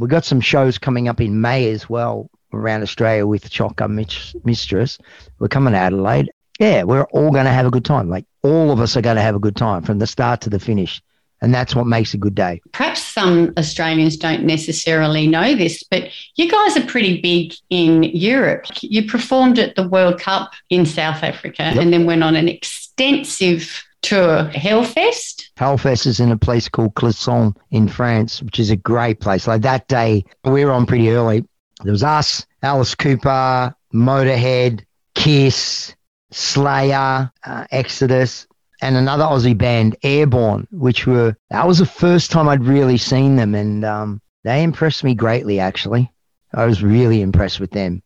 We've 0.01 0.10
got 0.10 0.25
some 0.25 0.41
shows 0.41 0.79
coming 0.79 1.08
up 1.08 1.22
in 1.22 1.41
May 1.41 1.70
as 1.70 1.88
well 1.88 2.27
around 2.51 2.81
Australia 2.81 3.27
with 3.27 3.51
Shotgun 3.51 4.03
Mistress. 4.43 4.98
We're 5.38 5.48
coming 5.48 5.74
to 5.74 5.79
Adelaide. 5.79 6.31
Yeah, 6.60 6.84
we're 6.84 7.03
all 7.03 7.29
going 7.29 7.46
to 7.46 7.51
have 7.51 7.67
a 7.67 7.70
good 7.70 7.86
time. 7.86 8.10
Like 8.10 8.25
all 8.41 8.72
of 8.72 8.79
us 8.79 8.98
are 8.98 9.01
going 9.01 9.17
to 9.17 9.22
have 9.22 9.36
a 9.36 9.39
good 9.39 9.55
time 9.55 9.84
from 9.84 10.00
the 10.00 10.08
start 10.08 10.41
to 10.41 10.50
the 10.50 10.60
finish. 10.60 11.03
And 11.39 11.53
that's 11.53 11.75
what 11.75 11.86
makes 11.86 12.15
a 12.15 12.17
good 12.17 12.34
day. 12.34 12.62
Perhaps 12.72 13.03
some 13.03 13.53
Australians 13.60 14.17
don't 14.17 14.43
necessarily 14.43 15.27
know 15.27 15.53
this, 15.53 15.84
but 15.84 16.10
you 16.36 16.50
guys 16.50 16.77
are 16.77 16.86
pretty 16.88 17.22
big 17.22 17.53
in 17.70 18.01
Europe. 18.01 18.65
You 18.81 19.08
performed 19.08 19.60
at 19.60 19.75
the 19.75 19.88
World 19.88 20.20
Cup 20.20 20.53
in 20.72 20.88
South 20.88 21.22
Africa 21.22 21.62
yep. 21.62 21.77
and 21.77 21.93
then 21.93 22.08
went 22.08 22.24
on 22.24 22.36
an 22.36 22.48
extensive 22.48 23.84
tour? 24.01 24.46
Hellfest? 24.53 25.50
Hellfest 25.58 26.05
is 26.05 26.20
in 26.20 26.31
a 26.31 26.38
place 26.38 26.67
called 26.70 26.96
Clisson 26.96 27.55
in 27.72 27.88
France, 27.88 28.41
which 28.41 28.60
is 28.60 28.70
a 28.70 28.75
great 28.75 29.20
place. 29.20 29.48
Like 29.48 29.62
that 29.62 29.88
day, 29.88 30.25
we 30.43 30.65
were 30.65 30.72
on 30.72 30.86
pretty 30.86 31.10
early. 31.12 31.46
There 31.84 31.91
was 31.91 32.03
us, 32.03 32.46
Alice 32.62 32.96
Cooper, 32.96 33.74
Motorhead, 33.93 34.84
Kiss, 35.15 35.96
Slayer, 36.31 37.31
uh, 37.46 37.65
Exodus, 37.72 38.48
and 38.81 38.96
another 38.96 39.24
Aussie 39.24 39.58
band, 39.58 39.96
Airborne, 40.03 40.67
which 40.72 41.05
were 41.05 41.36
that 41.50 41.67
was 41.67 41.77
the 41.77 41.86
first 41.86 42.31
time 42.31 42.50
I'd 42.50 42.63
really 42.63 42.98
seen 42.98 43.36
them, 43.36 43.53
and 43.53 43.86
um, 43.86 44.22
they 44.43 44.63
impressed 44.63 45.03
me 45.03 45.13
greatly. 45.13 45.60
Actually, 45.60 46.12
I 46.53 46.65
was 46.65 46.84
really 46.84 47.22
impressed 47.22 47.60
with 47.60 47.72
them. 47.72 48.01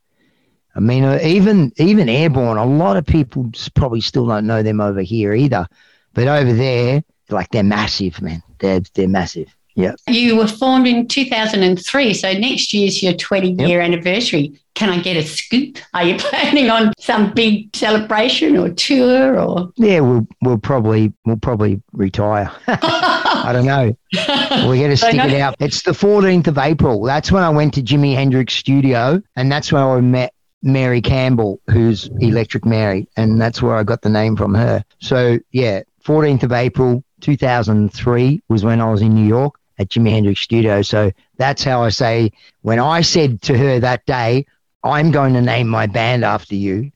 I 0.75 0.79
mean, 0.79 1.05
uh, 1.05 1.19
even 1.23 1.71
even 1.77 2.09
Airborne, 2.09 2.57
a 2.57 2.65
lot 2.65 2.97
of 2.97 3.05
people 3.05 3.49
probably 3.75 4.01
still 4.01 4.27
don't 4.27 4.45
know 4.45 4.61
them 4.61 4.81
over 4.81 5.01
here 5.01 5.33
either, 5.33 5.67
but 6.13 6.27
over 6.27 6.53
there, 6.53 7.03
like 7.29 7.49
they're 7.51 7.63
massive, 7.63 8.21
man. 8.21 8.43
They're 8.59 8.81
they're 8.93 9.07
massive. 9.07 9.55
Yeah. 9.75 9.95
You 10.07 10.37
were 10.37 10.47
formed 10.47 10.87
in 10.87 11.05
2003, 11.07 12.13
so 12.13 12.31
next 12.31 12.73
year's 12.73 13.03
your 13.03 13.13
20 13.13 13.51
year 13.51 13.81
yep. 13.81 13.85
anniversary. 13.85 14.57
Can 14.73 14.89
I 14.89 15.01
get 15.01 15.17
a 15.17 15.23
scoop? 15.23 15.77
Are 15.93 16.03
you 16.03 16.15
planning 16.19 16.69
on 16.69 16.93
some 16.97 17.33
big 17.33 17.75
celebration 17.75 18.55
or 18.57 18.69
tour 18.69 19.37
or? 19.37 19.71
Yeah, 19.75 19.99
we'll 19.99 20.27
we'll 20.41 20.57
probably 20.57 21.13
we'll 21.25 21.37
probably 21.37 21.81
retire. 21.91 22.51
I 22.67 23.51
don't 23.51 23.65
know. 23.65 23.95
We're 24.67 24.77
going 24.77 24.89
to 24.91 24.97
stick 24.97 25.15
it 25.15 25.41
out. 25.41 25.55
It's 25.59 25.83
the 25.83 25.91
14th 25.91 26.47
of 26.47 26.57
April. 26.57 27.03
That's 27.03 27.31
when 27.31 27.43
I 27.43 27.49
went 27.49 27.73
to 27.75 27.81
Jimi 27.81 28.15
Hendrix 28.15 28.53
studio, 28.53 29.21
and 29.35 29.51
that's 29.51 29.71
when 29.71 29.83
I 29.83 29.99
met 29.99 30.33
Mary 30.65 30.99
Campbell, 30.99 31.61
who's 31.69 32.09
Electric 32.19 32.65
Mary, 32.65 33.07
and 33.15 33.39
that's 33.39 33.61
where 33.61 33.75
I 33.75 33.83
got 33.83 34.01
the 34.01 34.09
name 34.09 34.35
from 34.35 34.55
her. 34.55 34.83
So 34.99 35.39
yeah, 35.51 35.83
14th 36.03 36.41
of 36.41 36.51
April 36.51 37.03
2003 37.21 38.41
was 38.49 38.65
when 38.65 38.81
I 38.81 38.89
was 38.89 39.01
in 39.01 39.13
New 39.13 39.27
York 39.27 39.59
at 39.77 39.89
Jimi 39.89 40.09
Hendrix 40.09 40.41
Studio. 40.41 40.81
So 40.81 41.11
that's 41.37 41.63
how 41.63 41.83
I 41.83 41.89
say 41.89 42.31
when 42.63 42.79
I 42.79 43.01
said 43.01 43.43
to 43.43 43.55
her 43.55 43.79
that 43.79 44.07
day, 44.07 44.47
I'm 44.83 45.11
going 45.11 45.33
to 45.35 45.41
name 45.41 45.67
my 45.67 45.85
band 45.85 46.25
after 46.25 46.55
you. 46.55 46.91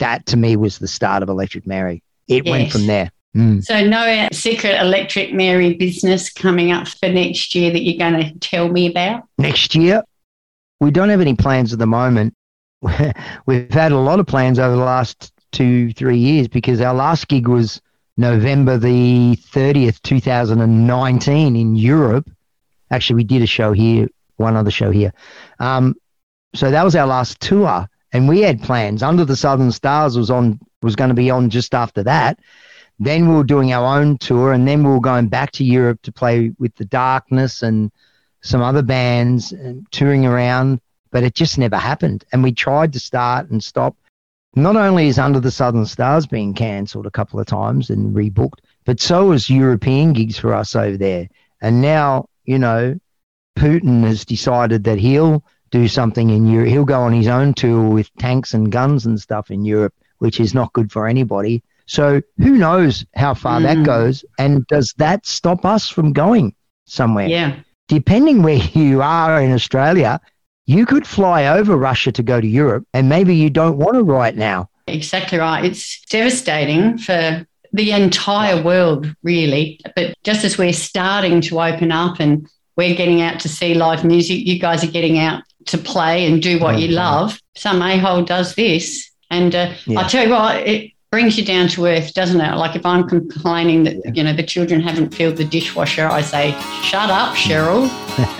That 0.00 0.26
to 0.26 0.36
me 0.36 0.56
was 0.56 0.78
the 0.78 0.88
start 0.88 1.22
of 1.22 1.30
Electric 1.30 1.66
Mary. 1.66 2.02
It 2.28 2.44
yes. 2.44 2.50
went 2.50 2.72
from 2.72 2.86
there. 2.86 3.10
Mm. 3.34 3.64
So, 3.64 3.84
no 3.86 4.28
secret 4.32 4.80
Electric 4.80 5.32
Mary 5.32 5.74
business 5.74 6.30
coming 6.30 6.72
up 6.72 6.88
for 6.88 7.08
next 7.08 7.54
year 7.54 7.72
that 7.72 7.82
you're 7.82 7.98
going 7.98 8.22
to 8.22 8.38
tell 8.38 8.68
me 8.68 8.88
about? 8.88 9.24
Next 9.38 9.74
year, 9.74 10.02
we 10.80 10.90
don't 10.90 11.08
have 11.08 11.20
any 11.20 11.34
plans 11.34 11.72
at 11.72 11.78
the 11.78 11.86
moment. 11.86 12.34
We've 13.46 13.70
had 13.70 13.92
a 13.92 13.98
lot 13.98 14.20
of 14.20 14.26
plans 14.26 14.58
over 14.58 14.76
the 14.76 14.82
last 14.82 15.32
two, 15.52 15.92
three 15.92 16.18
years 16.18 16.48
because 16.48 16.80
our 16.80 16.94
last 16.94 17.28
gig 17.28 17.48
was 17.48 17.80
November 18.16 18.78
the 18.78 19.36
30th, 19.36 20.00
2019 20.02 21.56
in 21.56 21.76
Europe. 21.76 22.30
Actually, 22.90 23.16
we 23.16 23.24
did 23.24 23.42
a 23.42 23.46
show 23.46 23.72
here, 23.72 24.08
one 24.36 24.56
other 24.56 24.70
show 24.70 24.90
here. 24.90 25.12
Um, 25.58 25.94
so 26.54 26.70
that 26.70 26.84
was 26.84 26.94
our 26.94 27.06
last 27.06 27.40
tour, 27.40 27.88
and 28.12 28.28
we 28.28 28.40
had 28.40 28.62
plans. 28.62 29.02
Under 29.02 29.24
the 29.24 29.36
Southern 29.36 29.72
Stars 29.72 30.16
was 30.16 30.30
on 30.30 30.60
was 30.82 30.94
going 30.94 31.08
to 31.08 31.14
be 31.14 31.30
on 31.30 31.50
just 31.50 31.74
after 31.74 32.02
that. 32.04 32.38
Then 33.00 33.28
we 33.28 33.34
were 33.34 33.44
doing 33.44 33.72
our 33.72 33.98
own 33.98 34.18
tour, 34.18 34.52
and 34.52 34.68
then 34.68 34.84
we 34.84 34.90
were 34.90 35.00
going 35.00 35.28
back 35.28 35.50
to 35.52 35.64
Europe 35.64 36.02
to 36.02 36.12
play 36.12 36.52
with 36.58 36.74
the 36.76 36.84
Darkness 36.84 37.62
and 37.62 37.90
some 38.42 38.62
other 38.62 38.82
bands, 38.82 39.50
and 39.52 39.90
touring 39.90 40.26
around. 40.26 40.80
But 41.14 41.22
it 41.22 41.36
just 41.36 41.58
never 41.58 41.76
happened, 41.76 42.24
and 42.32 42.42
we 42.42 42.50
tried 42.50 42.92
to 42.94 42.98
start 42.98 43.48
and 43.48 43.62
stop. 43.62 43.96
Not 44.56 44.74
only 44.74 45.06
is 45.06 45.16
Under 45.16 45.38
the 45.38 45.52
Southern 45.52 45.86
Stars 45.86 46.26
being 46.26 46.54
cancelled 46.54 47.06
a 47.06 47.10
couple 47.12 47.38
of 47.38 47.46
times 47.46 47.88
and 47.88 48.16
rebooked, 48.16 48.58
but 48.84 49.00
so 49.00 49.30
is 49.30 49.48
European 49.48 50.12
gigs 50.12 50.36
for 50.36 50.52
us 50.52 50.74
over 50.74 50.96
there. 50.96 51.28
And 51.62 51.80
now, 51.80 52.26
you 52.46 52.58
know, 52.58 52.98
Putin 53.56 54.02
has 54.02 54.24
decided 54.24 54.82
that 54.84 54.98
he'll 54.98 55.44
do 55.70 55.86
something 55.86 56.30
in 56.30 56.48
Europe. 56.48 56.70
He'll 56.70 56.84
go 56.84 57.02
on 57.02 57.12
his 57.12 57.28
own 57.28 57.54
tour 57.54 57.88
with 57.90 58.12
tanks 58.16 58.52
and 58.52 58.72
guns 58.72 59.06
and 59.06 59.20
stuff 59.20 59.52
in 59.52 59.64
Europe, 59.64 59.94
which 60.18 60.40
is 60.40 60.52
not 60.52 60.72
good 60.72 60.90
for 60.90 61.06
anybody. 61.06 61.62
So 61.86 62.22
who 62.38 62.58
knows 62.58 63.06
how 63.14 63.34
far 63.34 63.60
mm. 63.60 63.62
that 63.62 63.86
goes? 63.86 64.24
And 64.40 64.66
does 64.66 64.92
that 64.96 65.26
stop 65.26 65.64
us 65.64 65.88
from 65.88 66.12
going 66.12 66.56
somewhere? 66.86 67.28
Yeah. 67.28 67.60
Depending 67.86 68.42
where 68.42 68.56
you 68.72 69.00
are 69.00 69.40
in 69.40 69.52
Australia, 69.52 70.20
you 70.66 70.86
could 70.86 71.06
fly 71.06 71.46
over 71.46 71.76
Russia 71.76 72.12
to 72.12 72.22
go 72.22 72.40
to 72.40 72.46
Europe, 72.46 72.86
and 72.94 73.08
maybe 73.08 73.34
you 73.36 73.50
don't 73.50 73.78
want 73.78 73.94
to 73.94 74.02
right 74.02 74.36
now. 74.36 74.68
Exactly 74.86 75.38
right. 75.38 75.64
It's 75.64 76.04
devastating 76.06 76.98
for 76.98 77.46
the 77.72 77.92
entire 77.92 78.62
world, 78.62 79.14
really. 79.22 79.80
But 79.96 80.14
just 80.22 80.44
as 80.44 80.58
we're 80.58 80.72
starting 80.72 81.40
to 81.42 81.60
open 81.60 81.90
up 81.90 82.20
and 82.20 82.48
we're 82.76 82.94
getting 82.94 83.20
out 83.20 83.40
to 83.40 83.48
see 83.48 83.74
live 83.74 84.04
music, 84.04 84.46
you 84.46 84.58
guys 84.58 84.84
are 84.84 84.90
getting 84.90 85.18
out 85.18 85.42
to 85.66 85.78
play 85.78 86.26
and 86.26 86.42
do 86.42 86.58
what 86.58 86.78
you 86.78 86.88
love. 86.88 87.40
Some 87.56 87.82
a 87.82 87.98
hole 87.98 88.22
does 88.22 88.54
this. 88.54 89.10
And 89.30 89.54
uh, 89.54 89.72
yeah. 89.86 90.00
I 90.00 90.08
tell 90.08 90.24
you 90.26 90.32
what, 90.32 90.56
it, 90.66 90.92
brings 91.14 91.38
you 91.38 91.44
down 91.44 91.68
to 91.68 91.86
earth, 91.86 92.12
doesn't 92.12 92.40
it? 92.40 92.56
Like 92.56 92.74
if 92.74 92.84
I'm 92.84 93.08
complaining 93.08 93.84
that 93.84 94.16
you 94.16 94.24
know 94.24 94.32
the 94.32 94.42
children 94.42 94.80
haven't 94.80 95.14
filled 95.14 95.36
the 95.36 95.44
dishwasher, 95.44 96.08
I 96.08 96.22
say, 96.22 96.50
"Shut 96.82 97.08
up, 97.08 97.36
Cheryl. 97.36 97.86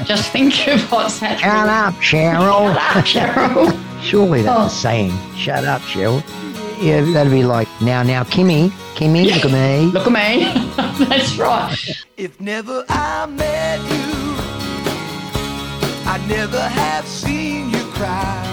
Just 0.07 0.33
think 0.33 0.67
of 0.67 0.81
what's 0.91 1.21
happening." 1.21 1.45
Shut 1.45 1.69
up, 1.69 1.95
Cheryl. 2.09 2.75
Shut 3.07 3.31
up, 3.31 3.45
Cheryl. 3.45 4.03
Surely 4.03 4.43
that's 4.43 4.61
oh. 4.61 4.67
a 4.67 4.71
saying. 4.71 5.13
Shut 5.37 5.65
up, 5.65 5.83
Cheryl. 5.83 6.21
Yeah, 6.83 7.03
that'd 7.13 7.31
be 7.31 7.45
like 7.45 7.69
now, 7.81 8.03
now, 8.03 8.25
Kimmy, 8.25 8.71
Kimmy, 8.97 9.25
look 9.33 9.45
at 9.45 9.53
me. 9.53 9.93
Look 9.93 10.09
at 10.09 10.13
me. 10.13 11.07
that's 11.07 11.37
right. 11.37 11.77
If 12.17 12.41
never 12.41 12.85
I 12.89 13.27
met 13.27 13.79
you, 13.93 14.35
I'd 16.11 16.29
never 16.29 16.61
have 16.61 17.07
seen 17.07 17.71
you 17.71 17.85
cry. 17.93 18.44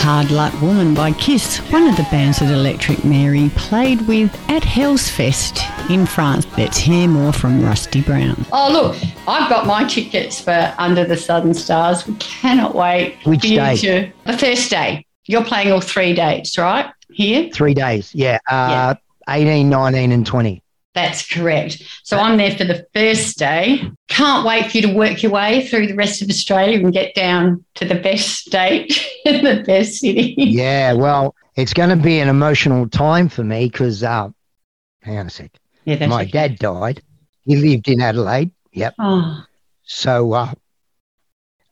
Hard 0.00 0.30
Luck 0.30 0.58
Woman 0.62 0.94
by 0.94 1.10
Kiss, 1.12 1.58
one 1.72 1.88
of 1.88 1.96
the 1.96 2.04
bands 2.04 2.38
that 2.38 2.52
Electric 2.52 3.04
Mary 3.04 3.50
played 3.56 4.00
with 4.02 4.32
at 4.48 4.62
Hellfest 4.62 5.90
in 5.90 6.06
France. 6.06 6.46
Let's 6.56 6.78
hear 6.78 7.08
more 7.08 7.32
from 7.32 7.62
Rusty 7.64 8.00
Brown. 8.00 8.46
Oh, 8.52 8.70
look, 8.72 8.96
I've 9.26 9.50
got 9.50 9.66
my 9.66 9.84
tickets 9.84 10.40
for 10.40 10.72
Under 10.78 11.04
the 11.04 11.16
Southern 11.16 11.52
Stars. 11.52 12.06
We 12.06 12.14
cannot 12.14 12.76
wait. 12.76 13.16
Which 13.24 13.42
day? 13.42 13.76
To, 13.76 14.12
the 14.24 14.38
first 14.38 14.70
day. 14.70 15.04
You're 15.26 15.44
playing 15.44 15.72
all 15.72 15.80
three 15.80 16.14
dates, 16.14 16.56
right? 16.56 16.90
Here? 17.10 17.50
Three 17.52 17.74
days, 17.74 18.14
yeah. 18.14 18.38
Uh, 18.48 18.94
yeah. 19.28 19.34
18, 19.34 19.68
19, 19.68 20.12
and 20.12 20.24
20. 20.24 20.62
That's 20.94 21.28
correct. 21.28 21.82
So 22.02 22.18
I'm 22.18 22.38
there 22.38 22.56
for 22.56 22.64
the 22.64 22.86
first 22.92 23.38
day. 23.38 23.82
Can't 24.08 24.46
wait 24.46 24.70
for 24.70 24.78
you 24.78 24.82
to 24.88 24.94
work 24.94 25.22
your 25.22 25.32
way 25.32 25.66
through 25.66 25.86
the 25.86 25.94
rest 25.94 26.22
of 26.22 26.28
Australia 26.28 26.78
and 26.78 26.92
get 26.92 27.14
down 27.14 27.64
to 27.74 27.84
the 27.84 27.94
best 27.94 28.46
state 28.46 29.06
in 29.24 29.44
the 29.44 29.62
best 29.64 30.00
city. 30.00 30.34
Yeah, 30.36 30.94
well, 30.94 31.34
it's 31.56 31.74
going 31.74 31.90
to 31.90 31.96
be 31.96 32.18
an 32.18 32.28
emotional 32.28 32.88
time 32.88 33.28
for 33.28 33.44
me 33.44 33.68
because, 33.68 34.02
uh, 34.02 34.30
hang 35.02 35.18
on 35.18 35.26
a 35.26 35.30
sec. 35.30 35.52
Yeah, 35.84 36.06
My 36.06 36.22
okay. 36.22 36.30
dad 36.30 36.58
died. 36.58 37.02
He 37.44 37.56
lived 37.56 37.88
in 37.88 38.00
Adelaide. 38.00 38.50
Yep. 38.72 38.94
Oh. 38.98 39.44
So 39.84 40.32
uh, 40.32 40.52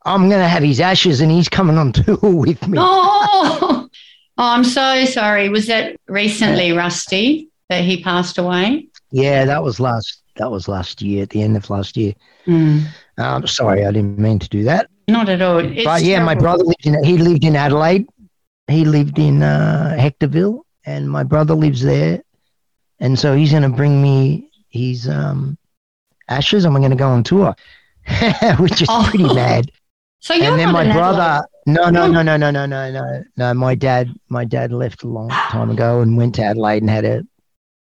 I'm 0.04 0.28
going 0.28 0.40
to 0.40 0.49
have 0.49 0.62
his 0.62 0.80
ashes 0.80 1.20
and 1.20 1.30
he's 1.30 1.49
coming 1.49 1.78
on 1.78 1.92
tour 1.92 2.18
with 2.23 2.66
me. 2.66 2.78
Oh, 2.80 3.88
oh 3.88 3.88
I'm 4.38 4.64
so 4.64 5.04
sorry. 5.04 5.49
Was 5.49 5.66
that 5.66 5.96
recently, 6.06 6.73
Rusty, 6.73 7.50
that 7.68 7.82
he 7.82 8.02
passed 8.02 8.38
away? 8.38 8.88
Yeah, 9.10 9.44
that 9.44 9.62
was 9.62 9.80
last. 9.80 10.22
That 10.36 10.50
was 10.50 10.68
last 10.68 11.00
year, 11.00 11.22
at 11.22 11.30
the 11.30 11.42
end 11.42 11.56
of 11.56 11.70
last 11.70 11.96
year. 11.96 12.12
Mm. 12.46 12.84
Um, 13.16 13.46
sorry, 13.46 13.86
I 13.86 13.90
didn't 13.90 14.18
mean 14.18 14.38
to 14.38 14.48
do 14.48 14.64
that. 14.64 14.90
Not 15.08 15.28
at 15.28 15.40
all. 15.40 15.58
It's 15.58 15.84
but 15.84 16.02
yeah, 16.02 16.16
terrible. 16.16 16.26
my 16.26 16.34
brother 16.34 16.64
lived 16.64 16.86
in. 16.86 17.02
He 17.04 17.16
lived 17.16 17.44
in 17.44 17.56
Adelaide. 17.56 18.06
He 18.68 18.84
lived 18.84 19.18
in 19.18 19.42
uh, 19.42 19.96
Hectorville, 19.98 20.62
and 20.84 21.10
my 21.10 21.22
brother 21.22 21.54
lives 21.54 21.82
there, 21.82 22.22
and 23.00 23.18
so 23.18 23.34
he's 23.34 23.50
going 23.50 23.62
to 23.62 23.68
bring 23.68 24.02
me 24.02 24.50
his 24.68 25.08
um, 25.08 25.56
ashes, 26.28 26.64
and 26.64 26.75
we're 26.75 26.80
going 26.80 26.90
to 26.90 26.96
go 26.96 27.08
on 27.08 27.22
tour, 27.22 27.54
which 28.58 28.82
is 28.82 28.88
oh. 28.90 29.06
pretty 29.08 29.32
mad. 29.32 29.70
So 30.20 30.34
you're 30.34 30.46
and 30.46 30.58
then 30.58 30.72
my 30.72 30.90
brother. 30.92 31.46
No, 31.66 31.88
no, 31.88 32.08
no, 32.08 32.20
no, 32.22 32.36
no, 32.36 32.50
no, 32.50 32.66
no, 32.66 32.90
no, 32.90 33.22
no. 33.36 33.54
My 33.54 33.76
dad, 33.76 34.12
my 34.28 34.44
dad 34.44 34.72
left 34.72 35.04
a 35.04 35.06
long 35.06 35.28
time 35.28 35.70
ago 35.70 36.00
and 36.00 36.16
went 36.16 36.34
to 36.36 36.42
Adelaide 36.42 36.82
and 36.82 36.90
had 36.90 37.04
a 37.04 37.22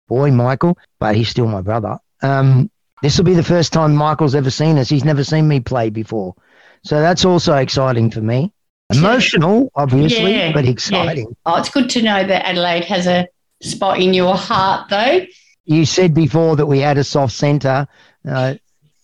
boy, 0.07 0.31
Michael, 0.31 0.77
but 0.99 1.15
he's 1.15 1.29
still 1.29 1.47
my 1.47 1.61
brother. 1.61 1.97
Um, 2.21 2.69
this 3.01 3.17
will 3.17 3.25
be 3.25 3.33
the 3.33 3.43
first 3.43 3.73
time 3.73 3.95
Michael's 3.95 4.35
ever 4.35 4.49
seen 4.49 4.77
us. 4.77 4.89
He's 4.89 5.03
never 5.03 5.23
seen 5.23 5.47
me 5.47 5.59
play 5.59 5.89
before. 5.89 6.35
So 6.83 7.01
that's 7.01 7.25
also 7.25 7.55
exciting 7.55 8.11
for 8.11 8.21
me. 8.21 8.51
Emotional, 8.93 9.71
obviously, 9.75 10.35
yeah, 10.35 10.51
but 10.51 10.65
exciting. 10.65 11.27
Yeah. 11.27 11.35
Oh, 11.45 11.59
it's 11.59 11.69
good 11.69 11.89
to 11.91 12.01
know 12.01 12.25
that 12.25 12.45
Adelaide 12.45 12.85
has 12.85 13.07
a 13.07 13.27
spot 13.61 13.99
in 13.99 14.13
your 14.13 14.35
heart, 14.35 14.89
though. 14.89 15.25
You 15.65 15.85
said 15.85 16.13
before 16.13 16.57
that 16.57 16.65
we 16.65 16.79
had 16.79 16.97
a 16.97 17.03
soft 17.03 17.33
centre. 17.33 17.87
Uh, 18.27 18.55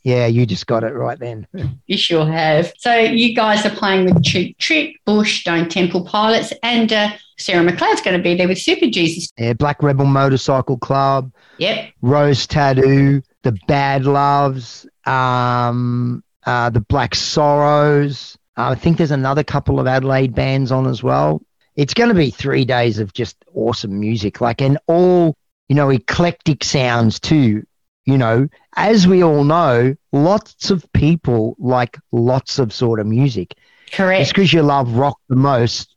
Yeah, 0.03 0.27
you 0.27 0.46
just 0.46 0.65
got 0.65 0.84
it 0.84 0.94
right 0.94 1.20
then. 1.20 1.46
You 1.86 1.98
sure 1.98 2.25
have. 2.25 2.72
So 2.77 2.96
you 2.96 3.36
guys 3.36 3.65
are 3.65 3.70
playing 3.75 4.06
with 4.06 4.24
Cheap 4.24 4.58
Trick, 4.58 4.96
Bush, 5.06 5.41
Stone 5.41 5.70
Temple 5.70 6.06
Pilots, 6.06 6.53
and 6.63 6.91
uh, 6.94 7.10
Sarah 7.38 7.65
McLeod's 7.70 8.01
going 8.01 8.15
to 8.18 8.24
be 8.24 8.36
there 8.36 8.48
with 8.48 8.60
Super 8.60 8.88
Jesus. 8.88 9.29
Yeah, 9.38 9.53
Black 9.53 9.84
Rebel 9.84 10.06
Motorcycle 10.06 10.77
Club, 10.77 11.34
Yep. 11.58 11.91
Rose 12.01 12.48
Tattoo, 12.48 13.22
the 13.44 13.51
Bad 13.68 14.06
Loves, 14.06 14.88
um, 15.06 16.24
uh, 16.46 16.70
the 16.70 16.82
Black 16.82 17.13
Sorrows. 17.15 18.38
Uh, 18.58 18.70
I 18.70 18.75
think 18.75 18.98
there's 18.98 19.12
another 19.12 19.44
couple 19.44 19.79
of 19.79 19.88
Adelaide 19.88 20.34
bands 20.34 20.72
on 20.72 20.88
as 20.88 21.03
well. 21.03 21.41
It's 21.75 21.94
going 21.94 22.10
to 22.10 22.15
be 22.15 22.29
three 22.29 22.65
days 22.65 23.00
of 23.00 23.13
just 23.13 23.36
awesome 23.53 24.00
music, 24.00 24.41
like 24.41 24.62
and 24.62 24.77
all 24.88 25.36
you 25.68 25.75
know 25.75 25.89
eclectic 25.89 26.63
sounds 26.63 27.20
too. 27.20 27.65
You 28.09 28.17
know, 28.17 28.49
as 28.75 29.07
we 29.07 29.23
all 29.23 29.43
know, 29.43 29.95
lots 30.11 30.71
of 30.71 30.91
people 30.93 31.55
like 31.59 31.95
lots 32.11 32.57
of 32.57 32.73
sort 32.73 32.99
of 32.99 33.05
music. 33.05 33.53
Just 33.85 33.97
Correct. 33.97 34.29
because 34.29 34.51
you 34.51 34.63
love 34.63 34.95
rock 34.95 35.19
the 35.29 35.35
most, 35.35 35.95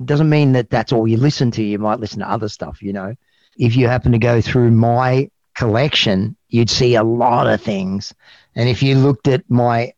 it 0.00 0.06
doesn't 0.06 0.30
mean 0.30 0.52
that 0.52 0.70
that's 0.70 0.90
all 0.90 1.06
you 1.06 1.18
listen 1.18 1.50
to. 1.50 1.62
You 1.62 1.78
might 1.78 2.00
listen 2.00 2.20
to 2.20 2.30
other 2.30 2.48
stuff, 2.48 2.80
you 2.80 2.94
know. 2.94 3.14
If 3.58 3.76
you 3.76 3.88
happen 3.88 4.12
to 4.12 4.18
go 4.18 4.40
through 4.40 4.70
my 4.70 5.28
collection, 5.54 6.34
you'd 6.48 6.70
see 6.70 6.94
a 6.94 7.04
lot 7.04 7.46
of 7.46 7.60
things. 7.60 8.14
And 8.54 8.66
if 8.66 8.82
you 8.82 8.94
looked 8.94 9.28
at 9.28 9.44
my, 9.50 9.92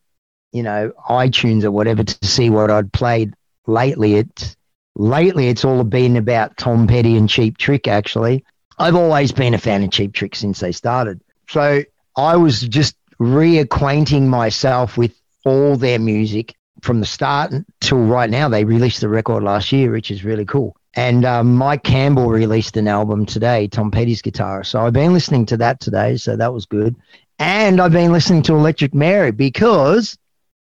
you 0.50 0.64
know, 0.64 0.90
iTunes 1.08 1.62
or 1.62 1.70
whatever 1.70 2.02
to 2.02 2.26
see 2.26 2.50
what 2.50 2.72
I'd 2.72 2.92
played 2.92 3.34
lately, 3.68 4.14
it's 4.14 4.56
lately 4.96 5.46
it's 5.46 5.64
all 5.64 5.84
been 5.84 6.16
about 6.16 6.56
Tom 6.56 6.88
Petty 6.88 7.16
and 7.16 7.28
Cheap 7.28 7.56
Trick. 7.56 7.86
Actually, 7.86 8.44
I've 8.80 8.96
always 8.96 9.30
been 9.30 9.54
a 9.54 9.58
fan 9.58 9.84
of 9.84 9.92
Cheap 9.92 10.12
Trick 10.12 10.34
since 10.34 10.58
they 10.58 10.72
started. 10.72 11.20
So 11.48 11.82
I 12.16 12.36
was 12.36 12.60
just 12.62 12.96
reacquainting 13.20 14.26
myself 14.26 14.96
with 14.96 15.14
all 15.44 15.76
their 15.76 15.98
music 15.98 16.54
from 16.82 17.00
the 17.00 17.06
start 17.06 17.52
till 17.80 17.98
right 17.98 18.30
now. 18.30 18.48
They 18.48 18.64
released 18.64 19.00
the 19.00 19.08
record 19.08 19.42
last 19.42 19.72
year, 19.72 19.90
which 19.90 20.10
is 20.10 20.24
really 20.24 20.44
cool. 20.44 20.76
And 20.94 21.24
um, 21.24 21.54
Mike 21.54 21.82
Campbell 21.82 22.28
released 22.28 22.76
an 22.76 22.88
album 22.88 23.26
today, 23.26 23.68
Tom 23.68 23.90
Petty's 23.90 24.22
guitar. 24.22 24.64
So 24.64 24.80
I've 24.80 24.94
been 24.94 25.12
listening 25.12 25.44
to 25.46 25.56
that 25.58 25.80
today. 25.80 26.16
So 26.16 26.36
that 26.36 26.54
was 26.54 26.64
good. 26.64 26.96
And 27.38 27.80
I've 27.80 27.92
been 27.92 28.12
listening 28.12 28.42
to 28.44 28.54
Electric 28.54 28.94
Mary 28.94 29.30
because, 29.30 30.16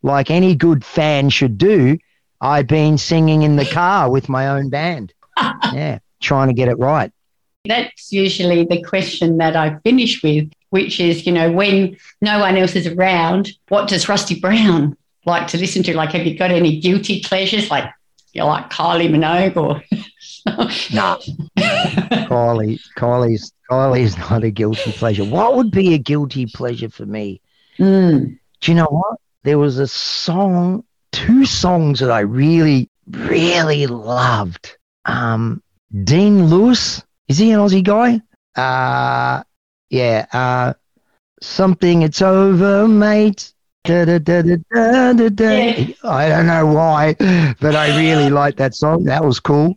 like 0.02 0.30
any 0.30 0.54
good 0.54 0.84
fan 0.84 1.28
should 1.28 1.58
do, 1.58 1.98
I've 2.40 2.66
been 2.66 2.96
singing 2.96 3.42
in 3.42 3.56
the 3.56 3.66
car 3.66 4.10
with 4.10 4.30
my 4.30 4.48
own 4.48 4.70
band. 4.70 5.12
yeah, 5.72 5.98
trying 6.20 6.48
to 6.48 6.54
get 6.54 6.68
it 6.68 6.78
right. 6.78 7.12
That's 7.66 8.10
usually 8.10 8.64
the 8.64 8.82
question 8.82 9.36
that 9.36 9.54
I 9.54 9.78
finish 9.84 10.22
with, 10.22 10.50
which 10.72 11.00
is, 11.00 11.26
you 11.26 11.32
know, 11.32 11.52
when 11.52 11.98
no 12.22 12.38
one 12.38 12.56
else 12.56 12.74
is 12.74 12.86
around, 12.86 13.52
what 13.68 13.88
does 13.88 14.08
Rusty 14.08 14.40
Brown 14.40 14.96
like 15.26 15.46
to 15.48 15.58
listen 15.58 15.82
to? 15.82 15.94
Like, 15.94 16.12
have 16.12 16.26
you 16.26 16.36
got 16.36 16.50
any 16.50 16.80
guilty 16.80 17.20
pleasures? 17.20 17.70
Like, 17.70 17.92
you 18.32 18.42
like 18.44 18.70
Kylie 18.70 19.10
Minogue 19.10 19.56
or. 19.56 19.82
Nah, 20.92 21.18
Kylie, 21.56 22.80
Kylie's, 22.98 23.52
Kylie's 23.70 24.18
not 24.18 24.42
a 24.42 24.50
guilty 24.50 24.90
pleasure. 24.90 25.24
What 25.24 25.54
would 25.54 25.70
be 25.70 25.94
a 25.94 25.98
guilty 25.98 26.46
pleasure 26.46 26.88
for 26.88 27.06
me? 27.06 27.40
Mm. 27.78 28.40
Do 28.60 28.70
you 28.72 28.74
know 28.74 28.88
what? 28.90 29.20
There 29.44 29.58
was 29.58 29.78
a 29.78 29.86
song, 29.86 30.82
two 31.12 31.46
songs 31.46 32.00
that 32.00 32.10
I 32.10 32.20
really, 32.20 32.90
really 33.08 33.86
loved. 33.86 34.76
Um, 35.04 35.62
Dean 36.02 36.46
Lewis, 36.46 37.04
is 37.28 37.38
he 37.38 37.52
an 37.52 37.60
Aussie 37.60 37.84
guy? 37.84 38.20
Uh, 38.60 39.44
yeah. 39.92 40.26
Uh, 40.32 40.72
something, 41.40 42.02
it's 42.02 42.22
over, 42.22 42.88
mate. 42.88 43.52
Da, 43.84 44.04
da, 44.04 44.18
da. 44.18 44.42
Yeah. 44.42 45.86
I 46.04 46.28
don't 46.28 46.46
know 46.46 46.66
why, 46.66 47.14
but 47.60 47.74
I 47.76 47.96
really 47.98 48.30
liked 48.40 48.58
that 48.58 48.74
song. 48.74 49.04
That 49.04 49.24
was 49.24 49.38
cool. 49.40 49.76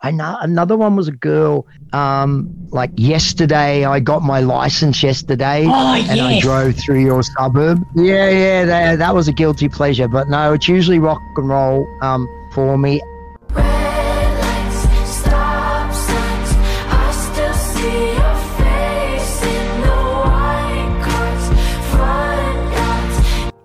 I 0.00 0.12
know 0.12 0.36
another 0.40 0.76
one 0.76 0.96
was 0.96 1.08
a 1.08 1.12
girl. 1.12 1.66
Um, 1.92 2.54
like 2.70 2.90
yesterday, 2.96 3.84
I 3.84 4.00
got 4.00 4.22
my 4.22 4.40
license 4.40 5.02
yesterday 5.02 5.64
Oh, 5.66 5.94
and 5.94 6.20
I 6.20 6.40
drove 6.40 6.76
through 6.76 7.00
your 7.00 7.22
suburb. 7.22 7.82
Yeah, 7.96 8.30
yeah, 8.30 8.64
that, 8.64 8.98
that 9.00 9.14
was 9.14 9.28
a 9.28 9.32
guilty 9.32 9.68
pleasure. 9.68 10.08
But 10.08 10.28
no, 10.28 10.52
it's 10.52 10.68
usually 10.68 10.98
rock 10.98 11.20
and 11.36 11.48
roll 11.48 11.86
um, 12.02 12.28
for 12.52 12.78
me. 12.78 13.00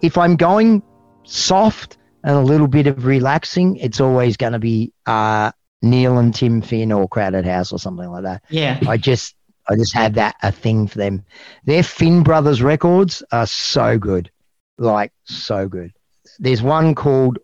If 0.03 0.17
I'm 0.17 0.35
going 0.35 0.83
soft 1.23 1.97
and 2.23 2.35
a 2.35 2.41
little 2.41 2.67
bit 2.67 2.87
of 2.87 3.05
relaxing, 3.05 3.77
it's 3.77 4.01
always 4.01 4.35
going 4.35 4.51
to 4.51 4.59
be 4.59 4.91
uh, 5.05 5.53
Neil 5.81 6.17
and 6.17 6.35
Tim 6.35 6.61
Finn 6.61 6.91
or 6.91 7.07
Crowded 7.07 7.45
House 7.45 7.71
or 7.71 7.79
something 7.79 8.09
like 8.09 8.23
that. 8.23 8.43
Yeah. 8.49 8.79
I 8.85 8.97
just, 8.97 9.35
I 9.69 9.75
just 9.75 9.93
have 9.93 10.15
that 10.15 10.35
a 10.43 10.51
thing 10.51 10.87
for 10.87 10.97
them. 10.97 11.23
Their 11.63 11.83
Finn 11.83 12.21
Brothers 12.21 12.61
records 12.61 13.23
are 13.31 13.47
so 13.47 13.97
good, 13.97 14.29
like 14.77 15.13
so 15.23 15.69
good. 15.69 15.93
There's 16.37 16.61
one 16.61 16.95
called, 16.95 17.39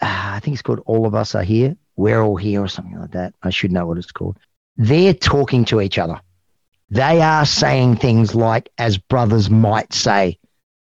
uh, 0.00 0.06
I 0.36 0.40
think 0.40 0.54
it's 0.54 0.62
called 0.62 0.82
All 0.86 1.04
of 1.04 1.16
Us 1.16 1.34
Are 1.34 1.42
Here. 1.42 1.76
We're 1.96 2.22
all 2.22 2.36
here 2.36 2.62
or 2.62 2.68
something 2.68 2.96
like 2.96 3.10
that. 3.10 3.34
I 3.42 3.50
should 3.50 3.72
know 3.72 3.86
what 3.86 3.98
it's 3.98 4.12
called. 4.12 4.36
They're 4.76 5.14
talking 5.14 5.64
to 5.64 5.80
each 5.80 5.98
other. 5.98 6.20
They 6.90 7.20
are 7.20 7.44
saying 7.44 7.96
things 7.96 8.36
like, 8.36 8.70
as 8.78 8.98
brothers 8.98 9.50
might 9.50 9.92
say, 9.92 10.38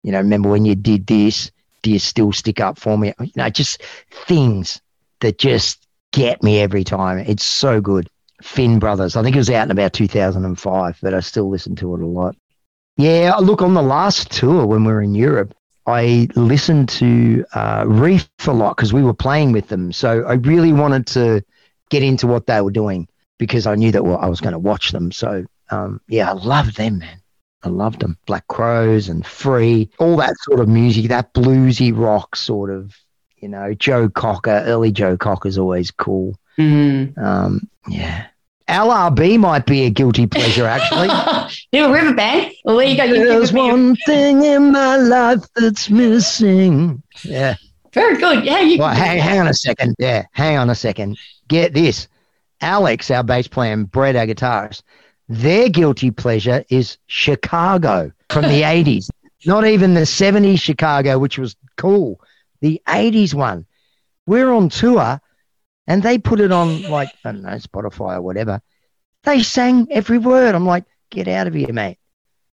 you 0.09 0.12
know, 0.12 0.21
remember 0.21 0.49
when 0.49 0.64
you 0.64 0.75
did 0.75 1.07
this? 1.07 1.51
Do 1.83 1.90
you 1.90 1.99
still 1.99 2.33
stick 2.33 2.61
up 2.61 2.79
for 2.79 2.97
me? 2.97 3.12
You 3.21 3.31
know, 3.37 3.51
just 3.51 3.83
things 4.11 4.81
that 5.21 5.37
just 5.37 5.87
get 6.12 6.42
me 6.42 6.61
every 6.61 6.83
time. 6.83 7.18
It's 7.18 7.44
so 7.44 7.83
good. 7.83 8.09
Finn 8.40 8.79
Brothers. 8.79 9.16
I 9.16 9.23
think 9.23 9.37
it 9.37 9.38
was 9.38 9.51
out 9.51 9.64
in 9.64 9.71
about 9.71 9.92
2005, 9.92 10.99
but 11.03 11.12
I 11.12 11.21
still 11.21 11.51
listen 11.51 11.77
to 11.77 11.94
it 11.94 12.01
a 12.01 12.07
lot. 12.07 12.35
Yeah, 12.97 13.35
look, 13.37 13.61
on 13.61 13.75
the 13.75 13.83
last 13.83 14.31
tour 14.31 14.64
when 14.64 14.83
we 14.83 14.92
were 14.94 15.03
in 15.03 15.14
Europe, 15.14 15.53
I 15.85 16.29
listened 16.37 16.88
to 16.88 17.44
uh, 17.53 17.85
Reef 17.87 18.27
a 18.47 18.53
lot 18.53 18.79
because 18.79 18.94
we 18.94 19.03
were 19.03 19.12
playing 19.12 19.53
with 19.53 19.68
them. 19.68 19.92
So 19.92 20.25
I 20.25 20.35
really 20.37 20.73
wanted 20.73 21.07
to 21.09 21.44
get 21.90 22.03
into 22.03 22.27
what 22.27 22.47
they 22.47 22.62
were 22.62 22.71
doing 22.71 23.09
because 23.37 23.66
I 23.66 23.75
knew 23.75 23.92
that 23.92 24.05
well, 24.05 24.16
I 24.16 24.31
was 24.31 24.40
going 24.40 24.55
to 24.55 24.59
watch 24.59 24.90
them. 24.90 25.12
So 25.12 25.44
um, 25.68 26.01
yeah, 26.09 26.31
I 26.31 26.33
love 26.33 26.77
them, 26.77 27.01
man. 27.01 27.17
I 27.62 27.68
loved 27.68 28.01
them. 28.01 28.18
Black 28.27 28.47
Crowes 28.47 29.09
and 29.09 29.27
Free, 29.27 29.90
all 29.99 30.16
that 30.16 30.35
sort 30.42 30.61
of 30.61 30.68
music, 30.68 31.09
that 31.09 31.35
bluesy 31.35 31.97
rock 31.97 32.37
sort 32.37 32.71
of, 32.71 32.94
you 33.38 33.49
know, 33.49 33.75
Joe 33.75 34.09
Cocker, 34.09 34.62
early 34.66 34.92
Joe 34.92 35.16
Cocker 35.16 35.49
is 35.49 35.59
always 35.59 35.90
cool. 35.90 36.38
Mm. 36.59 37.16
Um, 37.18 37.68
yeah. 37.88 38.27
LRB 38.68 39.38
might 39.38 39.64
be 39.64 39.87
a 39.87 39.90
guilty 39.90 40.27
pleasure, 40.27 40.66
actually. 40.66 41.09
Little 41.73 41.90
river 41.90 42.14
band. 42.14 42.53
Well, 42.64 42.77
there 42.77 42.87
you 42.87 42.97
go. 42.97 43.05
You 43.05 43.27
There's 43.27 43.53
one 43.53 43.97
thing 43.97 44.44
in 44.44 44.73
my 44.73 44.97
life 44.97 45.42
that's 45.57 45.88
missing. 45.88 47.03
Yeah. 47.23 47.57
Very 47.94 48.18
good. 48.18 48.44
Yeah, 48.44 48.61
you 48.61 48.79
Well, 48.79 48.94
hang, 48.94 49.18
hang 49.18 49.40
on 49.40 49.49
a 49.49 49.55
second. 49.55 49.97
Yeah, 49.99 50.25
hang 50.33 50.59
on 50.59 50.68
a 50.68 50.75
second. 50.75 51.18
Get 51.49 51.73
this. 51.73 52.09
Alex, 52.61 53.11
our 53.11 53.23
bass 53.23 53.49
player, 53.49 53.73
and 53.73 53.90
Brett, 53.90 54.16
our 54.16 54.27
guitarist, 54.27 54.83
their 55.29 55.69
guilty 55.69 56.11
pleasure 56.11 56.64
is 56.69 56.99
Chicago 57.07 58.12
from 58.31 58.45
the 58.45 58.62
80s. 58.62 59.11
Not 59.47 59.67
even 59.67 59.95
the 59.95 60.01
70s 60.01 60.61
Chicago, 60.61 61.19
which 61.19 61.38
was 61.38 61.57
cool. 61.77 62.21
The 62.61 62.83
80s 62.87 63.35
one. 63.35 63.67
We're 64.27 64.51
on 64.53 64.69
tour 64.69 65.21
and 65.87 66.03
they 66.03 66.19
put 66.19 66.41
it 66.41 66.53
on 66.53 66.83
like, 66.83 67.11
I 67.25 67.33
don't 67.33 67.43
know, 67.43 67.51
Spotify 67.51 68.17
or 68.17 68.23
whatever. 68.23 68.61
They 69.25 69.43
sang 69.43 69.88
every 69.91 70.19
word. 70.19 70.55
I'm 70.55 70.67
like, 70.67 70.85
get 71.11 71.29
out 71.29 71.47
of 71.47 71.55
here, 71.55 71.73
mate. 71.73 71.99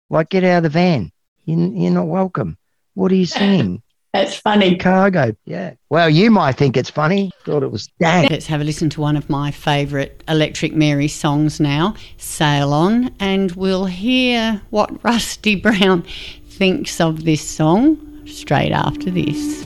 Like, 0.09 0.29
get 0.29 0.43
out 0.43 0.57
of 0.57 0.63
the 0.63 0.69
van. 0.69 1.11
You, 1.45 1.73
you're 1.75 1.91
not 1.91 2.07
welcome. 2.07 2.57
What 2.93 3.11
are 3.11 3.15
you 3.15 3.25
singing? 3.27 3.81
That's 4.13 4.35
funny. 4.35 4.71
Chicago. 4.71 5.35
Yeah. 5.45 5.73
Well, 5.89 6.09
you 6.09 6.31
might 6.31 6.53
think 6.53 6.75
it's 6.75 6.89
funny. 6.89 7.31
Thought 7.45 7.61
it 7.61 7.71
was 7.71 7.87
dang. 7.99 8.27
Let's 8.29 8.47
have 8.47 8.59
a 8.59 8.63
listen 8.63 8.89
to 8.91 9.01
one 9.01 9.15
of 9.15 9.29
my 9.29 9.51
favourite 9.51 10.23
Electric 10.27 10.73
Mary 10.73 11.07
songs 11.07 11.59
now, 11.59 11.95
Sail 12.17 12.73
On, 12.73 13.13
and 13.19 13.51
we'll 13.51 13.85
hear 13.85 14.61
what 14.71 15.03
Rusty 15.03 15.55
Brown 15.55 16.03
thinks 16.47 16.99
of 16.99 17.23
this 17.23 17.47
song 17.47 18.25
straight 18.25 18.71
after 18.71 19.11
this. 19.11 19.65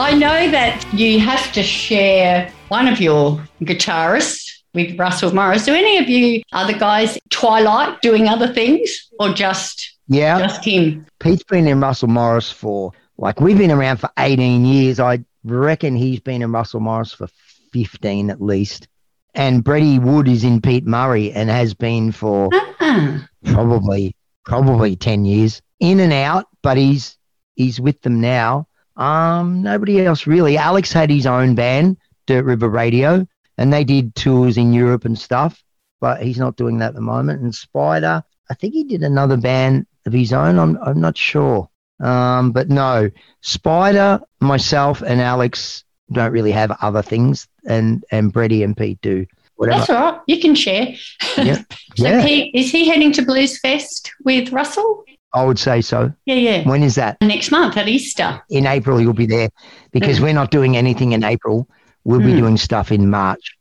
I 0.00 0.14
know 0.14 0.50
that 0.52 0.86
you 0.94 1.18
have 1.18 1.52
to 1.52 1.62
share 1.62 2.50
one 2.68 2.86
of 2.86 3.00
your 3.00 3.44
guitarists 3.62 4.47
with 4.74 4.98
Russell 4.98 5.34
Morris. 5.34 5.64
Do 5.64 5.74
any 5.74 5.98
of 5.98 6.08
you 6.08 6.42
other 6.52 6.76
guys 6.78 7.18
Twilight 7.30 8.00
doing 8.02 8.28
other 8.28 8.52
things 8.52 9.08
or 9.18 9.32
just 9.32 9.96
Yeah. 10.08 10.38
just 10.38 10.64
him? 10.64 11.06
Pete's 11.20 11.42
been 11.44 11.66
in 11.66 11.80
Russell 11.80 12.08
Morris 12.08 12.50
for, 12.50 12.92
like, 13.16 13.40
we've 13.40 13.58
been 13.58 13.70
around 13.70 13.98
for 13.98 14.10
18 14.18 14.64
years. 14.64 15.00
I 15.00 15.20
reckon 15.44 15.96
he's 15.96 16.20
been 16.20 16.42
in 16.42 16.52
Russell 16.52 16.80
Morris 16.80 17.12
for 17.12 17.28
15 17.72 18.30
at 18.30 18.40
least. 18.42 18.88
And 19.34 19.62
Brady 19.62 19.98
Wood 19.98 20.26
is 20.28 20.42
in 20.44 20.60
Pete 20.60 20.86
Murray 20.86 21.32
and 21.32 21.48
has 21.50 21.74
been 21.74 22.12
for 22.12 22.48
Ah, 22.80 23.26
probably 23.44 24.14
probably 24.44 24.96
10 24.96 25.24
years 25.26 25.60
in 25.78 26.00
and 26.00 26.12
out 26.12 26.46
but 26.62 26.78
he's 26.78 27.18
he's 27.56 27.78
with 27.78 28.00
them 28.00 28.18
now 28.18 28.66
um 28.96 29.60
nobody 29.62 30.02
else 30.04 30.26
really 30.26 30.56
alex 30.56 30.90
had 30.90 31.10
his 31.10 31.26
own 31.26 31.54
band 31.54 31.98
dirt 32.26 32.44
river 32.46 32.68
radio 32.68 33.26
and 33.58 33.72
they 33.72 33.84
did 33.84 34.14
tours 34.14 34.56
in 34.56 34.72
europe 34.72 35.04
and 35.04 35.18
stuff 35.18 35.62
but 36.00 36.22
he's 36.22 36.38
not 36.38 36.56
doing 36.56 36.78
that 36.78 36.88
at 36.90 36.94
the 36.94 37.00
moment 37.00 37.40
and 37.42 37.54
spider 37.54 38.22
i 38.50 38.54
think 38.54 38.72
he 38.72 38.84
did 38.84 39.02
another 39.02 39.36
band 39.36 39.86
of 40.06 40.12
his 40.12 40.32
own 40.32 40.58
i'm, 40.58 40.78
I'm 40.82 41.00
not 41.00 41.16
sure 41.18 41.68
um 42.00 42.52
but 42.52 42.68
no 42.70 43.10
spider 43.42 44.20
myself 44.40 45.02
and 45.02 45.20
alex 45.20 45.84
don't 46.12 46.32
really 46.32 46.52
have 46.52 46.70
other 46.80 47.02
things 47.02 47.46
and 47.66 48.04
and 48.10 48.32
Brady 48.32 48.62
and 48.62 48.76
pete 48.76 49.00
do 49.02 49.26
whatever 49.56 49.78
that's 49.78 49.90
all 49.90 50.12
right. 50.12 50.20
You 50.28 50.40
can 50.40 50.54
share. 50.54 50.94
Yeah. 51.36 51.56
so 51.96 52.06
Yeah. 52.08 52.22
Pete, 52.24 52.54
is 52.54 52.70
he 52.70 52.88
heading 52.88 53.10
to 53.14 53.22
Blues 53.22 53.58
Fest 53.58 54.12
with 54.24 54.52
Russell? 54.52 55.04
i 55.34 55.44
would 55.44 55.58
say 55.58 55.80
so 55.82 56.10
Yeah, 56.24 56.36
yeah. 56.36 56.68
when 56.68 56.82
is 56.82 56.94
that 56.94 57.18
Next 57.20 57.50
month 57.50 57.76
at 57.76 57.88
Easter. 57.88 58.40
in 58.48 58.66
April 58.66 59.00
you'll 59.00 59.12
be 59.12 59.26
there 59.26 59.48
because 59.90 60.18
Mm. 60.18 60.22
we're 60.22 60.32
not 60.40 60.50
doing 60.52 60.76
anything 60.76 61.12
in 61.12 61.24
April. 61.24 61.68
We'll 62.08 62.20
be 62.20 62.32
Mm. 62.32 62.38
doing 62.38 62.56
stuff 62.56 62.90
in 62.90 63.10
March. 63.10 63.54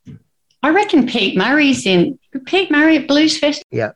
I 0.64 0.70
reckon 0.70 1.06
Pete 1.06 1.38
Murray's 1.38 1.86
in. 1.86 2.18
Pete 2.46 2.72
Murray 2.72 2.96
at 2.98 3.06
Blues 3.08 3.38
Fest. 3.38 3.62
Yeah. 3.72 3.92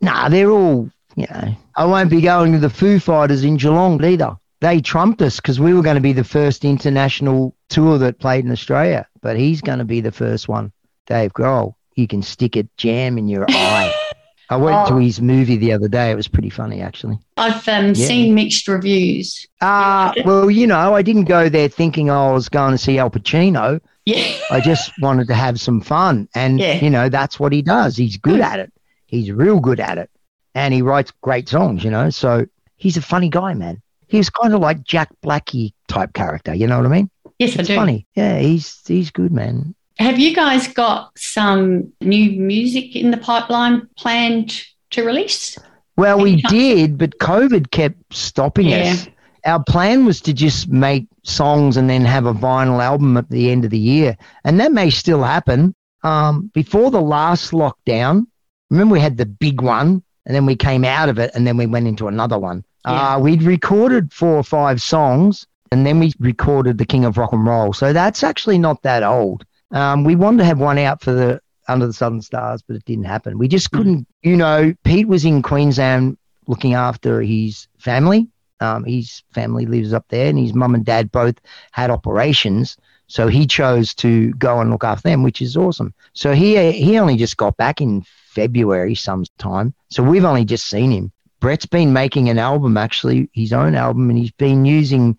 Nah, 0.00 0.28
they're 0.28 0.50
all, 0.50 0.88
you 1.16 1.26
know, 1.28 1.56
I 1.76 1.84
won't 1.86 2.08
be 2.08 2.20
going 2.20 2.52
to 2.52 2.58
the 2.60 2.70
Foo 2.70 3.00
Fighters 3.00 3.42
in 3.42 3.56
Geelong 3.56 4.02
either. 4.04 4.36
They 4.60 4.80
trumped 4.80 5.22
us 5.22 5.36
because 5.40 5.58
we 5.58 5.74
were 5.74 5.82
going 5.82 5.96
to 5.96 6.00
be 6.00 6.12
the 6.12 6.22
first 6.22 6.64
international 6.64 7.52
tour 7.68 7.98
that 7.98 8.20
played 8.20 8.44
in 8.44 8.52
Australia, 8.52 9.08
but 9.22 9.36
he's 9.36 9.60
going 9.60 9.80
to 9.80 9.84
be 9.84 10.00
the 10.00 10.12
first 10.12 10.48
one. 10.48 10.70
Dave 11.08 11.32
Grohl, 11.32 11.74
you 11.96 12.06
can 12.06 12.22
stick 12.22 12.54
a 12.56 12.62
jam 12.76 13.18
in 13.18 13.26
your 13.28 13.44
eye. 13.48 13.92
I 14.50 14.56
went 14.56 14.86
to 14.86 14.94
Oh. 14.94 14.98
his 14.98 15.20
movie 15.20 15.56
the 15.56 15.72
other 15.72 15.88
day. 15.88 16.12
It 16.12 16.14
was 16.16 16.28
pretty 16.28 16.50
funny, 16.50 16.80
actually. 16.80 17.18
I've 17.36 17.66
um, 17.68 17.86
Yeah. 17.88 17.92
seen 18.06 18.34
mixed 18.36 18.68
reviews. 18.68 19.44
Uh, 19.60 20.12
well, 20.24 20.48
you 20.48 20.68
know, 20.68 20.94
I 20.94 21.02
didn't 21.02 21.24
go 21.24 21.48
there 21.48 21.66
thinking 21.68 22.10
I 22.10 22.30
was 22.30 22.48
going 22.48 22.70
to 22.70 22.78
see 22.78 22.96
Al 23.00 23.10
Pacino. 23.10 23.80
Yeah. 24.06 24.38
I 24.50 24.60
just 24.60 24.92
wanted 25.00 25.26
to 25.28 25.34
have 25.34 25.60
some 25.60 25.80
fun. 25.80 26.28
And, 26.34 26.58
Yeah. 26.58 26.74
you 26.80 26.88
know, 26.90 27.08
that's 27.08 27.38
what 27.38 27.52
he 27.52 27.60
does. 27.60 27.96
He's 27.96 28.16
good 28.16 28.36
hmm. 28.36 28.42
at 28.42 28.60
it. 28.60 28.72
He's 29.06 29.30
real 29.30 29.60
good 29.60 29.80
at 29.80 29.98
it. 29.98 30.10
And 30.54 30.72
he 30.72 30.80
writes 30.80 31.12
great 31.22 31.48
songs, 31.48 31.84
you 31.84 31.90
know. 31.90 32.08
So 32.10 32.46
he's 32.76 32.96
a 32.96 33.02
funny 33.02 33.28
guy, 33.28 33.52
man. 33.54 33.82
He's 34.08 34.30
kind 34.30 34.54
of 34.54 34.60
like 34.60 34.84
Jack 34.84 35.10
Blackie 35.24 35.72
type 35.88 36.12
character. 36.14 36.54
You 36.54 36.66
know 36.66 36.76
what 36.78 36.86
I 36.86 36.88
mean? 36.90 37.10
Yes, 37.38 37.56
I 37.56 37.60
It's 37.60 37.68
do. 37.68 37.74
funny. 37.74 38.06
Yeah, 38.14 38.38
he's 38.38 38.80
he's 38.86 39.10
good, 39.10 39.32
man. 39.32 39.74
Have 39.98 40.18
you 40.18 40.34
guys 40.34 40.68
got 40.68 41.10
some 41.18 41.92
new 42.00 42.30
music 42.40 42.96
in 42.96 43.10
the 43.10 43.16
pipeline 43.16 43.88
planned 43.98 44.62
to 44.90 45.04
release? 45.04 45.58
Well, 45.96 46.20
we 46.20 46.36
did, 46.42 46.98
but 46.98 47.18
COVID 47.18 47.70
kept 47.70 48.14
stopping 48.14 48.68
Yeah. 48.68 48.92
us. 48.92 49.08
Our 49.46 49.62
plan 49.62 50.04
was 50.04 50.20
to 50.22 50.32
just 50.32 50.68
make 50.68 51.06
songs 51.22 51.76
and 51.76 51.88
then 51.88 52.04
have 52.04 52.26
a 52.26 52.34
vinyl 52.34 52.82
album 52.82 53.16
at 53.16 53.30
the 53.30 53.50
end 53.50 53.64
of 53.64 53.70
the 53.70 53.78
year. 53.78 54.16
And 54.44 54.60
that 54.60 54.72
may 54.72 54.90
still 54.90 55.22
happen. 55.22 55.74
Um, 56.02 56.50
before 56.52 56.90
the 56.90 57.00
last 57.00 57.52
lockdown, 57.52 58.26
remember 58.70 58.94
we 58.94 59.00
had 59.00 59.16
the 59.16 59.26
big 59.26 59.60
one 59.60 60.02
and 60.26 60.34
then 60.34 60.46
we 60.46 60.56
came 60.56 60.84
out 60.84 61.08
of 61.08 61.18
it 61.18 61.30
and 61.34 61.46
then 61.46 61.56
we 61.56 61.66
went 61.66 61.86
into 61.86 62.08
another 62.08 62.38
one. 62.38 62.64
Yeah. 62.84 63.14
Uh, 63.14 63.18
we'd 63.20 63.42
recorded 63.42 64.12
four 64.12 64.36
or 64.36 64.42
five 64.42 64.82
songs 64.82 65.46
and 65.72 65.86
then 65.86 65.98
we 65.98 66.12
recorded 66.18 66.78
The 66.78 66.86
King 66.86 67.04
of 67.04 67.16
Rock 67.16 67.32
and 67.32 67.46
Roll. 67.46 67.72
So 67.72 67.92
that's 67.92 68.22
actually 68.22 68.58
not 68.58 68.82
that 68.82 69.02
old. 69.02 69.44
Um, 69.70 70.04
we 70.04 70.16
wanted 70.16 70.38
to 70.38 70.44
have 70.44 70.60
one 70.60 70.78
out 70.78 71.02
for 71.02 71.12
the 71.12 71.40
Under 71.68 71.86
the 71.86 71.92
Southern 71.92 72.22
Stars, 72.22 72.62
but 72.62 72.76
it 72.76 72.84
didn't 72.84 73.04
happen. 73.04 73.38
We 73.38 73.48
just 73.48 73.70
couldn't, 73.72 74.06
you 74.22 74.36
know, 74.36 74.74
Pete 74.84 75.08
was 75.08 75.24
in 75.24 75.42
Queensland 75.42 76.16
looking 76.46 76.74
after 76.74 77.20
his 77.20 77.66
family. 77.78 78.28
Um, 78.60 78.84
his 78.84 79.22
family 79.32 79.66
lives 79.66 79.92
up 79.92 80.06
there, 80.08 80.28
and 80.28 80.38
his 80.38 80.54
mum 80.54 80.74
and 80.74 80.84
dad 80.84 81.12
both 81.12 81.36
had 81.72 81.90
operations. 81.90 82.76
So 83.08 83.28
he 83.28 83.46
chose 83.46 83.94
to 83.96 84.32
go 84.32 84.60
and 84.60 84.70
look 84.70 84.82
after 84.82 85.08
them, 85.08 85.22
which 85.22 85.40
is 85.40 85.56
awesome. 85.56 85.94
So 86.12 86.32
he 86.32 86.72
he 86.72 86.98
only 86.98 87.16
just 87.16 87.36
got 87.36 87.56
back 87.56 87.80
in 87.80 88.04
February 88.30 88.94
sometime. 88.94 89.74
So 89.90 90.02
we've 90.02 90.24
only 90.24 90.44
just 90.44 90.68
seen 90.68 90.90
him. 90.90 91.12
Brett's 91.40 91.66
been 91.66 91.92
making 91.92 92.28
an 92.28 92.38
album, 92.38 92.76
actually, 92.76 93.28
his 93.32 93.52
own 93.52 93.74
album, 93.74 94.08
and 94.10 94.18
he's 94.18 94.32
been 94.32 94.64
using 94.64 95.18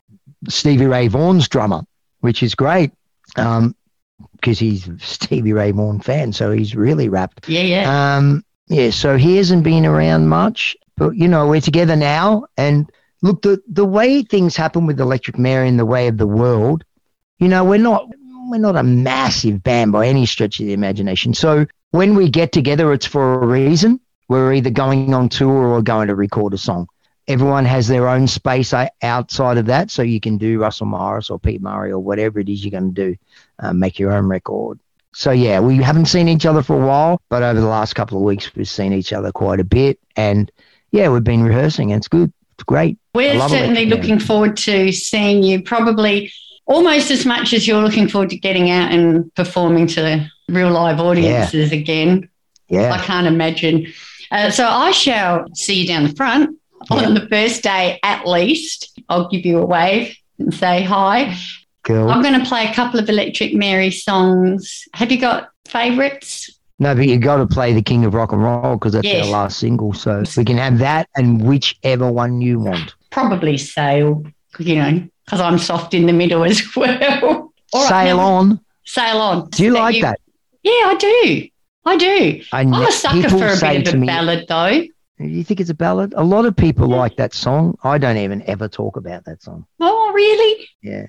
Stevie 0.50 0.88
Ray 0.88 1.08
Vaughan's 1.08 1.48
drummer, 1.48 1.84
which 2.22 2.44
is 2.44 2.56
great. 2.56 2.92
Um, 3.36 3.76
because 4.34 4.60
he's 4.60 4.88
a 4.88 4.98
Stevie 5.00 5.54
Ray 5.54 5.72
Vaughan 5.72 6.00
fan, 6.00 6.34
so 6.34 6.52
he's 6.52 6.76
really 6.76 7.10
rapt. 7.10 7.48
Yeah, 7.48 7.62
yeah. 7.62 8.18
Um, 8.18 8.44
yeah, 8.68 8.90
so 8.90 9.18
he 9.18 9.38
hasn't 9.38 9.64
been 9.64 9.86
around 9.86 10.28
much, 10.28 10.76
but 10.96 11.16
you 11.16 11.28
know, 11.28 11.48
we're 11.48 11.62
together 11.62 11.96
now. 11.96 12.46
And 12.58 12.92
look, 13.22 13.42
the, 13.42 13.62
the 13.68 13.86
way 13.86 14.22
things 14.22 14.56
happen 14.56 14.86
with 14.86 15.00
Electric 15.00 15.38
Mary 15.38 15.68
in 15.68 15.78
the 15.78 15.86
way 15.86 16.08
of 16.08 16.18
the 16.18 16.28
world, 16.28 16.84
you 17.40 17.48
know, 17.48 17.64
we're 17.64 17.78
not 17.78 18.08
we're 18.50 18.58
not 18.60 18.78
a 18.78 18.84
massive 18.84 19.62
band 19.62 19.92
by 19.92 20.08
any 20.08 20.26
stretch 20.26 20.60
of 20.60 20.66
the 20.66 20.74
imagination. 20.74 21.34
So 21.34 21.66
when 21.92 22.16
we 22.16 22.30
get 22.30 22.52
together, 22.52 22.94
it's 22.94 23.06
for 23.06 23.42
a 23.44 23.46
reason. 23.46 24.00
We're 24.30 24.54
either 24.54 24.70
going 24.70 25.14
on 25.14 25.30
tour 25.30 25.68
or 25.68 25.82
going 25.82 26.08
to 26.08 26.16
record 26.16 26.54
a 26.54 26.58
song. 26.58 26.88
Everyone 27.28 27.66
has 27.66 27.88
their 27.88 28.08
own 28.08 28.26
space 28.28 28.74
outside 29.02 29.58
of 29.58 29.66
that, 29.66 29.92
so 29.92 30.02
you 30.02 30.22
can 30.22 30.38
do 30.38 30.62
Russell 30.62 30.86
Morris 30.86 31.30
or 31.30 31.38
Pete 31.38 31.62
Murray 31.62 31.92
or 31.92 32.00
whatever 32.00 32.40
it 32.40 32.48
is 32.48 32.64
you're 32.64 32.72
going 32.72 32.94
to 32.94 33.10
do, 33.10 33.18
uh, 33.60 33.74
make 33.74 34.00
your 34.00 34.14
own 34.14 34.28
record. 34.28 34.80
So 35.14 35.32
yeah, 35.32 35.60
we 35.60 35.78
haven't 35.78 36.06
seen 36.06 36.30
each 36.30 36.46
other 36.46 36.62
for 36.62 36.82
a 36.82 36.86
while, 36.86 37.22
but 37.28 37.44
over 37.44 37.60
the 37.60 37.68
last 37.68 37.96
couple 37.96 38.18
of 38.18 38.24
weeks 38.24 38.56
we've 38.56 38.68
seen 38.68 38.94
each 38.94 39.12
other 39.12 39.32
quite 39.32 39.60
a 39.60 39.66
bit, 39.66 40.00
and 40.16 40.50
yeah, 40.92 41.10
we've 41.10 41.24
been 41.24 41.44
rehearsing. 41.44 41.92
And 41.92 42.00
it's 42.00 42.08
good. 42.08 42.32
It's 42.58 42.64
great. 42.64 42.98
We're 43.14 43.40
certainly 43.48 43.86
looking 43.86 44.20
forward 44.20 44.58
to 44.58 44.92
seeing 44.92 45.44
you 45.44 45.62
probably 45.62 46.32
almost 46.66 47.12
as 47.12 47.26
much 47.26 47.54
as 47.54 47.68
you're 47.68 47.82
looking 47.82 48.08
forward 48.08 48.30
to 48.32 48.38
getting 48.38 48.70
out 48.70 48.92
and 48.92 49.34
performing 49.36 49.88
to 49.88 50.28
real 50.50 50.72
live 50.72 51.00
audiences 51.00 51.72
again. 51.72 52.30
Yeah. 52.68 52.92
I 52.92 52.98
can't 52.98 53.28
imagine. 53.28 53.88
Uh, 54.32 54.50
so 54.50 54.68
I 54.68 54.92
shall 54.92 55.46
see 55.54 55.82
you 55.82 55.88
down 55.88 56.04
the 56.04 56.16
front 56.16 56.58
on 56.90 57.14
the 57.14 57.28
first 57.30 57.64
day 57.64 58.00
at 58.04 58.28
least. 58.28 59.00
I'll 59.08 59.30
give 59.30 59.46
you 59.46 59.60
a 59.60 59.66
wave 59.66 60.16
and 60.40 60.54
say 60.54 60.84
hi. 60.84 61.36
cool. 61.84 62.10
I'm 62.10 62.22
going 62.22 62.40
to 62.40 62.46
play 62.46 62.66
a 62.68 62.74
couple 62.74 63.00
of 63.00 63.08
Electric 63.08 63.54
Mary 63.54 63.92
songs. 63.92 64.84
Have 64.94 65.12
you 65.12 65.20
got 65.20 65.50
favourites? 65.68 66.57
No, 66.80 66.94
but 66.94 67.08
you 67.08 67.18
got 67.18 67.38
to 67.38 67.48
play 67.48 67.74
the 67.74 67.82
King 67.82 68.06
of 68.06 68.14
Rock 68.14 68.32
and 68.34 68.44
Roll 68.44 68.76
because 68.76 68.94
that's 68.94 69.06
Yes. 69.08 69.26
our 69.26 69.32
last 69.32 69.58
single. 69.60 69.94
So 69.94 70.24
we 70.36 70.46
can 70.46 70.58
have 70.58 70.78
that 70.80 71.10
and 71.16 71.42
whichever 71.42 72.12
one 72.12 72.40
you 72.40 72.60
want. 72.60 72.94
Probably 73.10 73.58
Sail, 73.58 74.24
you 74.60 74.76
know, 74.76 75.08
because 75.26 75.42
I'm 75.42 75.58
soft 75.58 75.94
in 75.96 76.06
the 76.06 76.14
middle 76.14 76.44
as 76.44 76.62
well. 76.76 77.52
All 77.74 77.82
right, 77.82 77.90
Sail 77.90 78.18
now- 78.18 78.24
on. 78.28 78.60
Sail 78.86 79.18
on. 79.18 79.50
Do 79.50 79.64
you 79.64 79.72
like 79.72 80.02
that? 80.02 80.20
Yeah, 80.64 80.72
I 80.72 80.96
do. 81.00 81.48
I 81.86 81.98
do. 81.98 82.42
I 82.54 82.60
I'm 82.62 82.74
a 82.74 82.92
sucker 82.92 83.30
for 83.30 83.48
a 83.48 83.58
bit 83.60 83.88
of 83.88 83.94
a 83.96 83.98
me, 83.98 84.06
ballad, 84.08 84.46
though. 84.48 84.84
You 85.20 85.44
think 85.44 85.60
it's 85.60 85.70
a 85.70 85.74
ballad? 85.74 86.14
A 86.16 86.24
lot 86.24 86.46
of 86.46 86.56
people 86.56 86.88
like 86.88 87.16
that 87.18 87.34
song. 87.34 87.78
I 87.84 87.98
don't 87.98 88.18
even 88.18 88.44
ever 88.44 88.68
talk 88.68 88.98
about 88.98 89.26
that 89.26 89.42
song. 89.42 89.66
Oh, 89.80 90.12
really? 90.14 90.68
Yeah. 90.84 91.08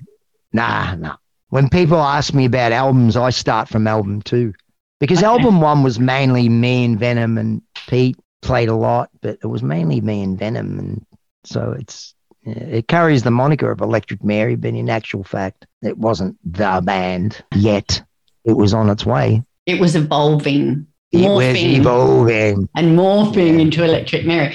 Nah, 0.53 0.95
nah. 0.95 1.17
When 1.51 1.69
people 1.69 1.99
ask 1.99 2.33
me 2.33 2.47
about 2.47 2.73
albums, 2.73 3.17
I 3.17 3.31
start 3.31 3.69
from 3.69 3.87
album 3.87 4.23
two. 4.23 4.55
Because 5.01 5.19
Okay. 5.19 5.27
album 5.27 5.61
one 5.61 5.83
was 5.83 5.99
mainly 6.01 6.49
me 6.49 6.85
and 6.85 6.99
Venom 6.99 7.39
and 7.39 7.63
Pete 7.89 8.17
played 8.43 8.69
a 8.69 8.75
lot, 8.75 9.11
but 9.21 9.39
it 9.43 9.47
was 9.47 9.63
mainly 9.63 10.01
me 10.01 10.23
and 10.23 10.39
Venom. 10.39 10.79
And 10.79 11.07
so 11.45 11.75
it's, 11.79 12.15
it 12.45 12.89
carries 12.89 13.23
the 13.23 13.31
moniker 13.31 13.71
of 13.71 13.81
Electric 13.81 14.25
Mary, 14.25 14.57
but 14.57 14.75
in 14.75 14.89
actual 14.91 15.23
fact, 15.25 15.67
it 15.83 15.99
wasn't 15.99 16.37
the 16.45 16.81
band 16.85 17.43
yet. 17.55 18.03
It 18.45 18.55
was 18.55 18.75
on 18.75 18.91
its 18.91 19.05
way. 19.07 19.43
It 19.67 19.79
was 19.81 19.95
evolving, 19.95 20.87
It 21.13 21.29
was 21.31 21.45
morphing, 21.47 21.77
evolving. 21.77 22.69
and 22.75 22.99
morphing 22.99 23.55
Yeah. 23.57 23.61
into 23.63 23.85
Electric 23.85 24.25
Mary. 24.27 24.55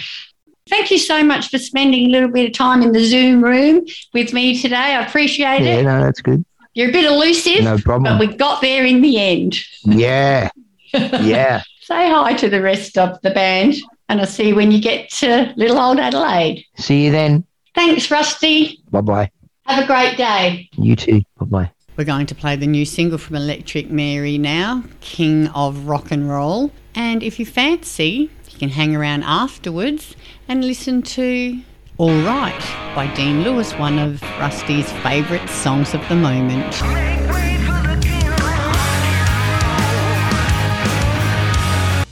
Thank 0.69 0.91
you 0.91 0.97
so 0.97 1.23
much 1.23 1.49
for 1.49 1.57
spending 1.57 2.05
a 2.07 2.09
little 2.09 2.29
bit 2.29 2.47
of 2.47 2.53
time 2.53 2.81
in 2.81 2.93
the 2.93 3.03
Zoom 3.03 3.43
room 3.43 3.85
with 4.13 4.33
me 4.33 4.59
today. 4.61 4.75
I 4.75 5.05
appreciate 5.05 5.61
Yeah, 5.61 5.75
it. 5.79 5.83
no, 5.83 6.01
that's 6.01 6.21
good. 6.21 6.43
You're 6.73 6.89
a 6.89 6.91
bit 6.91 7.05
elusive, 7.05 7.63
No 7.63 7.77
problem. 7.77 8.17
but 8.17 8.27
we 8.27 8.35
got 8.35 8.61
there 8.61 8.85
in 8.85 9.01
the 9.01 9.19
end. 9.19 9.57
Yeah, 9.85 10.49
yeah. 10.93 11.61
Say 11.81 12.09
hi 12.09 12.33
to 12.35 12.49
the 12.49 12.61
rest 12.61 12.97
of 12.97 13.19
the 13.21 13.29
band, 13.31 13.75
and 14.09 14.19
I'll 14.21 14.25
see 14.27 14.47
you 14.49 14.55
when 14.55 14.71
you 14.71 14.81
get 14.81 15.09
to 15.11 15.53
little 15.57 15.77
old 15.79 15.99
Adelaide. 15.99 16.63
See 16.77 17.05
you 17.05 17.11
then. 17.11 17.45
Thanks, 17.75 18.09
Rusty. 18.09 18.79
Bye 18.89 19.01
bye. 19.01 19.31
Have 19.65 19.83
a 19.83 19.87
great 19.87 20.17
day. 20.17 20.69
You 20.77 20.95
too. 20.95 21.21
Bye 21.39 21.45
bye. 21.45 21.71
We're 21.97 22.05
going 22.05 22.25
to 22.27 22.35
play 22.35 22.55
the 22.55 22.65
new 22.67 22.85
single 22.85 23.17
from 23.19 23.35
Electric 23.35 23.89
Mary 23.91 24.37
now, 24.39 24.83
King 25.01 25.47
of 25.49 25.85
Rock 25.87 26.09
and 26.11 26.27
Roll. 26.29 26.71
And 26.95 27.21
if 27.21 27.37
you 27.39 27.45
fancy, 27.45 28.31
you 28.51 28.57
can 28.59 28.69
hang 28.69 28.95
around 28.95 29.23
afterwards 29.23 30.15
and 30.47 30.63
listen 30.65 31.01
to 31.03 31.61
All 32.03 32.21
Right 32.23 32.59
by 32.93 33.07
Dean 33.15 33.43
Lewis, 33.45 33.71
one 33.75 33.97
of 33.97 34.21
Rusty's 34.37 34.91
favourite 35.03 35.49
songs 35.49 35.93
of 35.93 36.05
the 36.09 36.15
moment. 36.17 36.75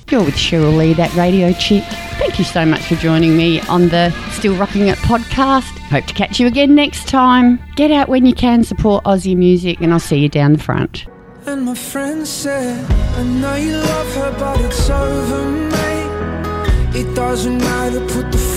You're 0.10 0.24
with 0.24 0.36
Cheryl 0.36 0.78
Lee, 0.78 0.94
that 0.94 1.14
radio 1.16 1.52
chick. 1.52 1.84
Thank 2.18 2.40
you 2.40 2.46
so 2.46 2.66
much 2.66 2.84
for 2.84 2.96
joining 2.96 3.36
me 3.36 3.60
on 3.64 3.90
the 3.90 4.12
Still 4.32 4.56
Rocking 4.56 4.88
It 4.88 4.98
podcast. 5.00 5.78
Hope 5.90 6.06
to 6.06 6.14
catch 6.14 6.40
you 6.40 6.48
again 6.48 6.74
next 6.74 7.10
time. 7.10 7.62
Get 7.76 7.92
out 7.92 8.08
when 8.08 8.26
you 8.26 8.34
can, 8.34 8.64
support 8.64 9.04
Aussie 9.04 9.36
music, 9.36 9.82
and 9.82 9.92
I'll 9.92 10.00
see 10.00 10.20
you 10.20 10.30
down 10.30 10.54
the 10.54 10.60
front. 10.60 11.06
And 11.46 11.66
my 11.66 11.76
friend 11.76 12.26
said, 12.26 12.90
I 12.90 13.24
know 13.24 13.56
you 13.56 13.76
love 13.76 14.16
her, 14.16 14.36
but 14.40 14.62
it's 14.62 14.90
over, 14.90 15.52
mate. 15.52 16.96
It 16.96 17.14
doesn't 17.14 17.58
matter, 17.58 18.00
put 18.08 18.32
the 18.32 18.51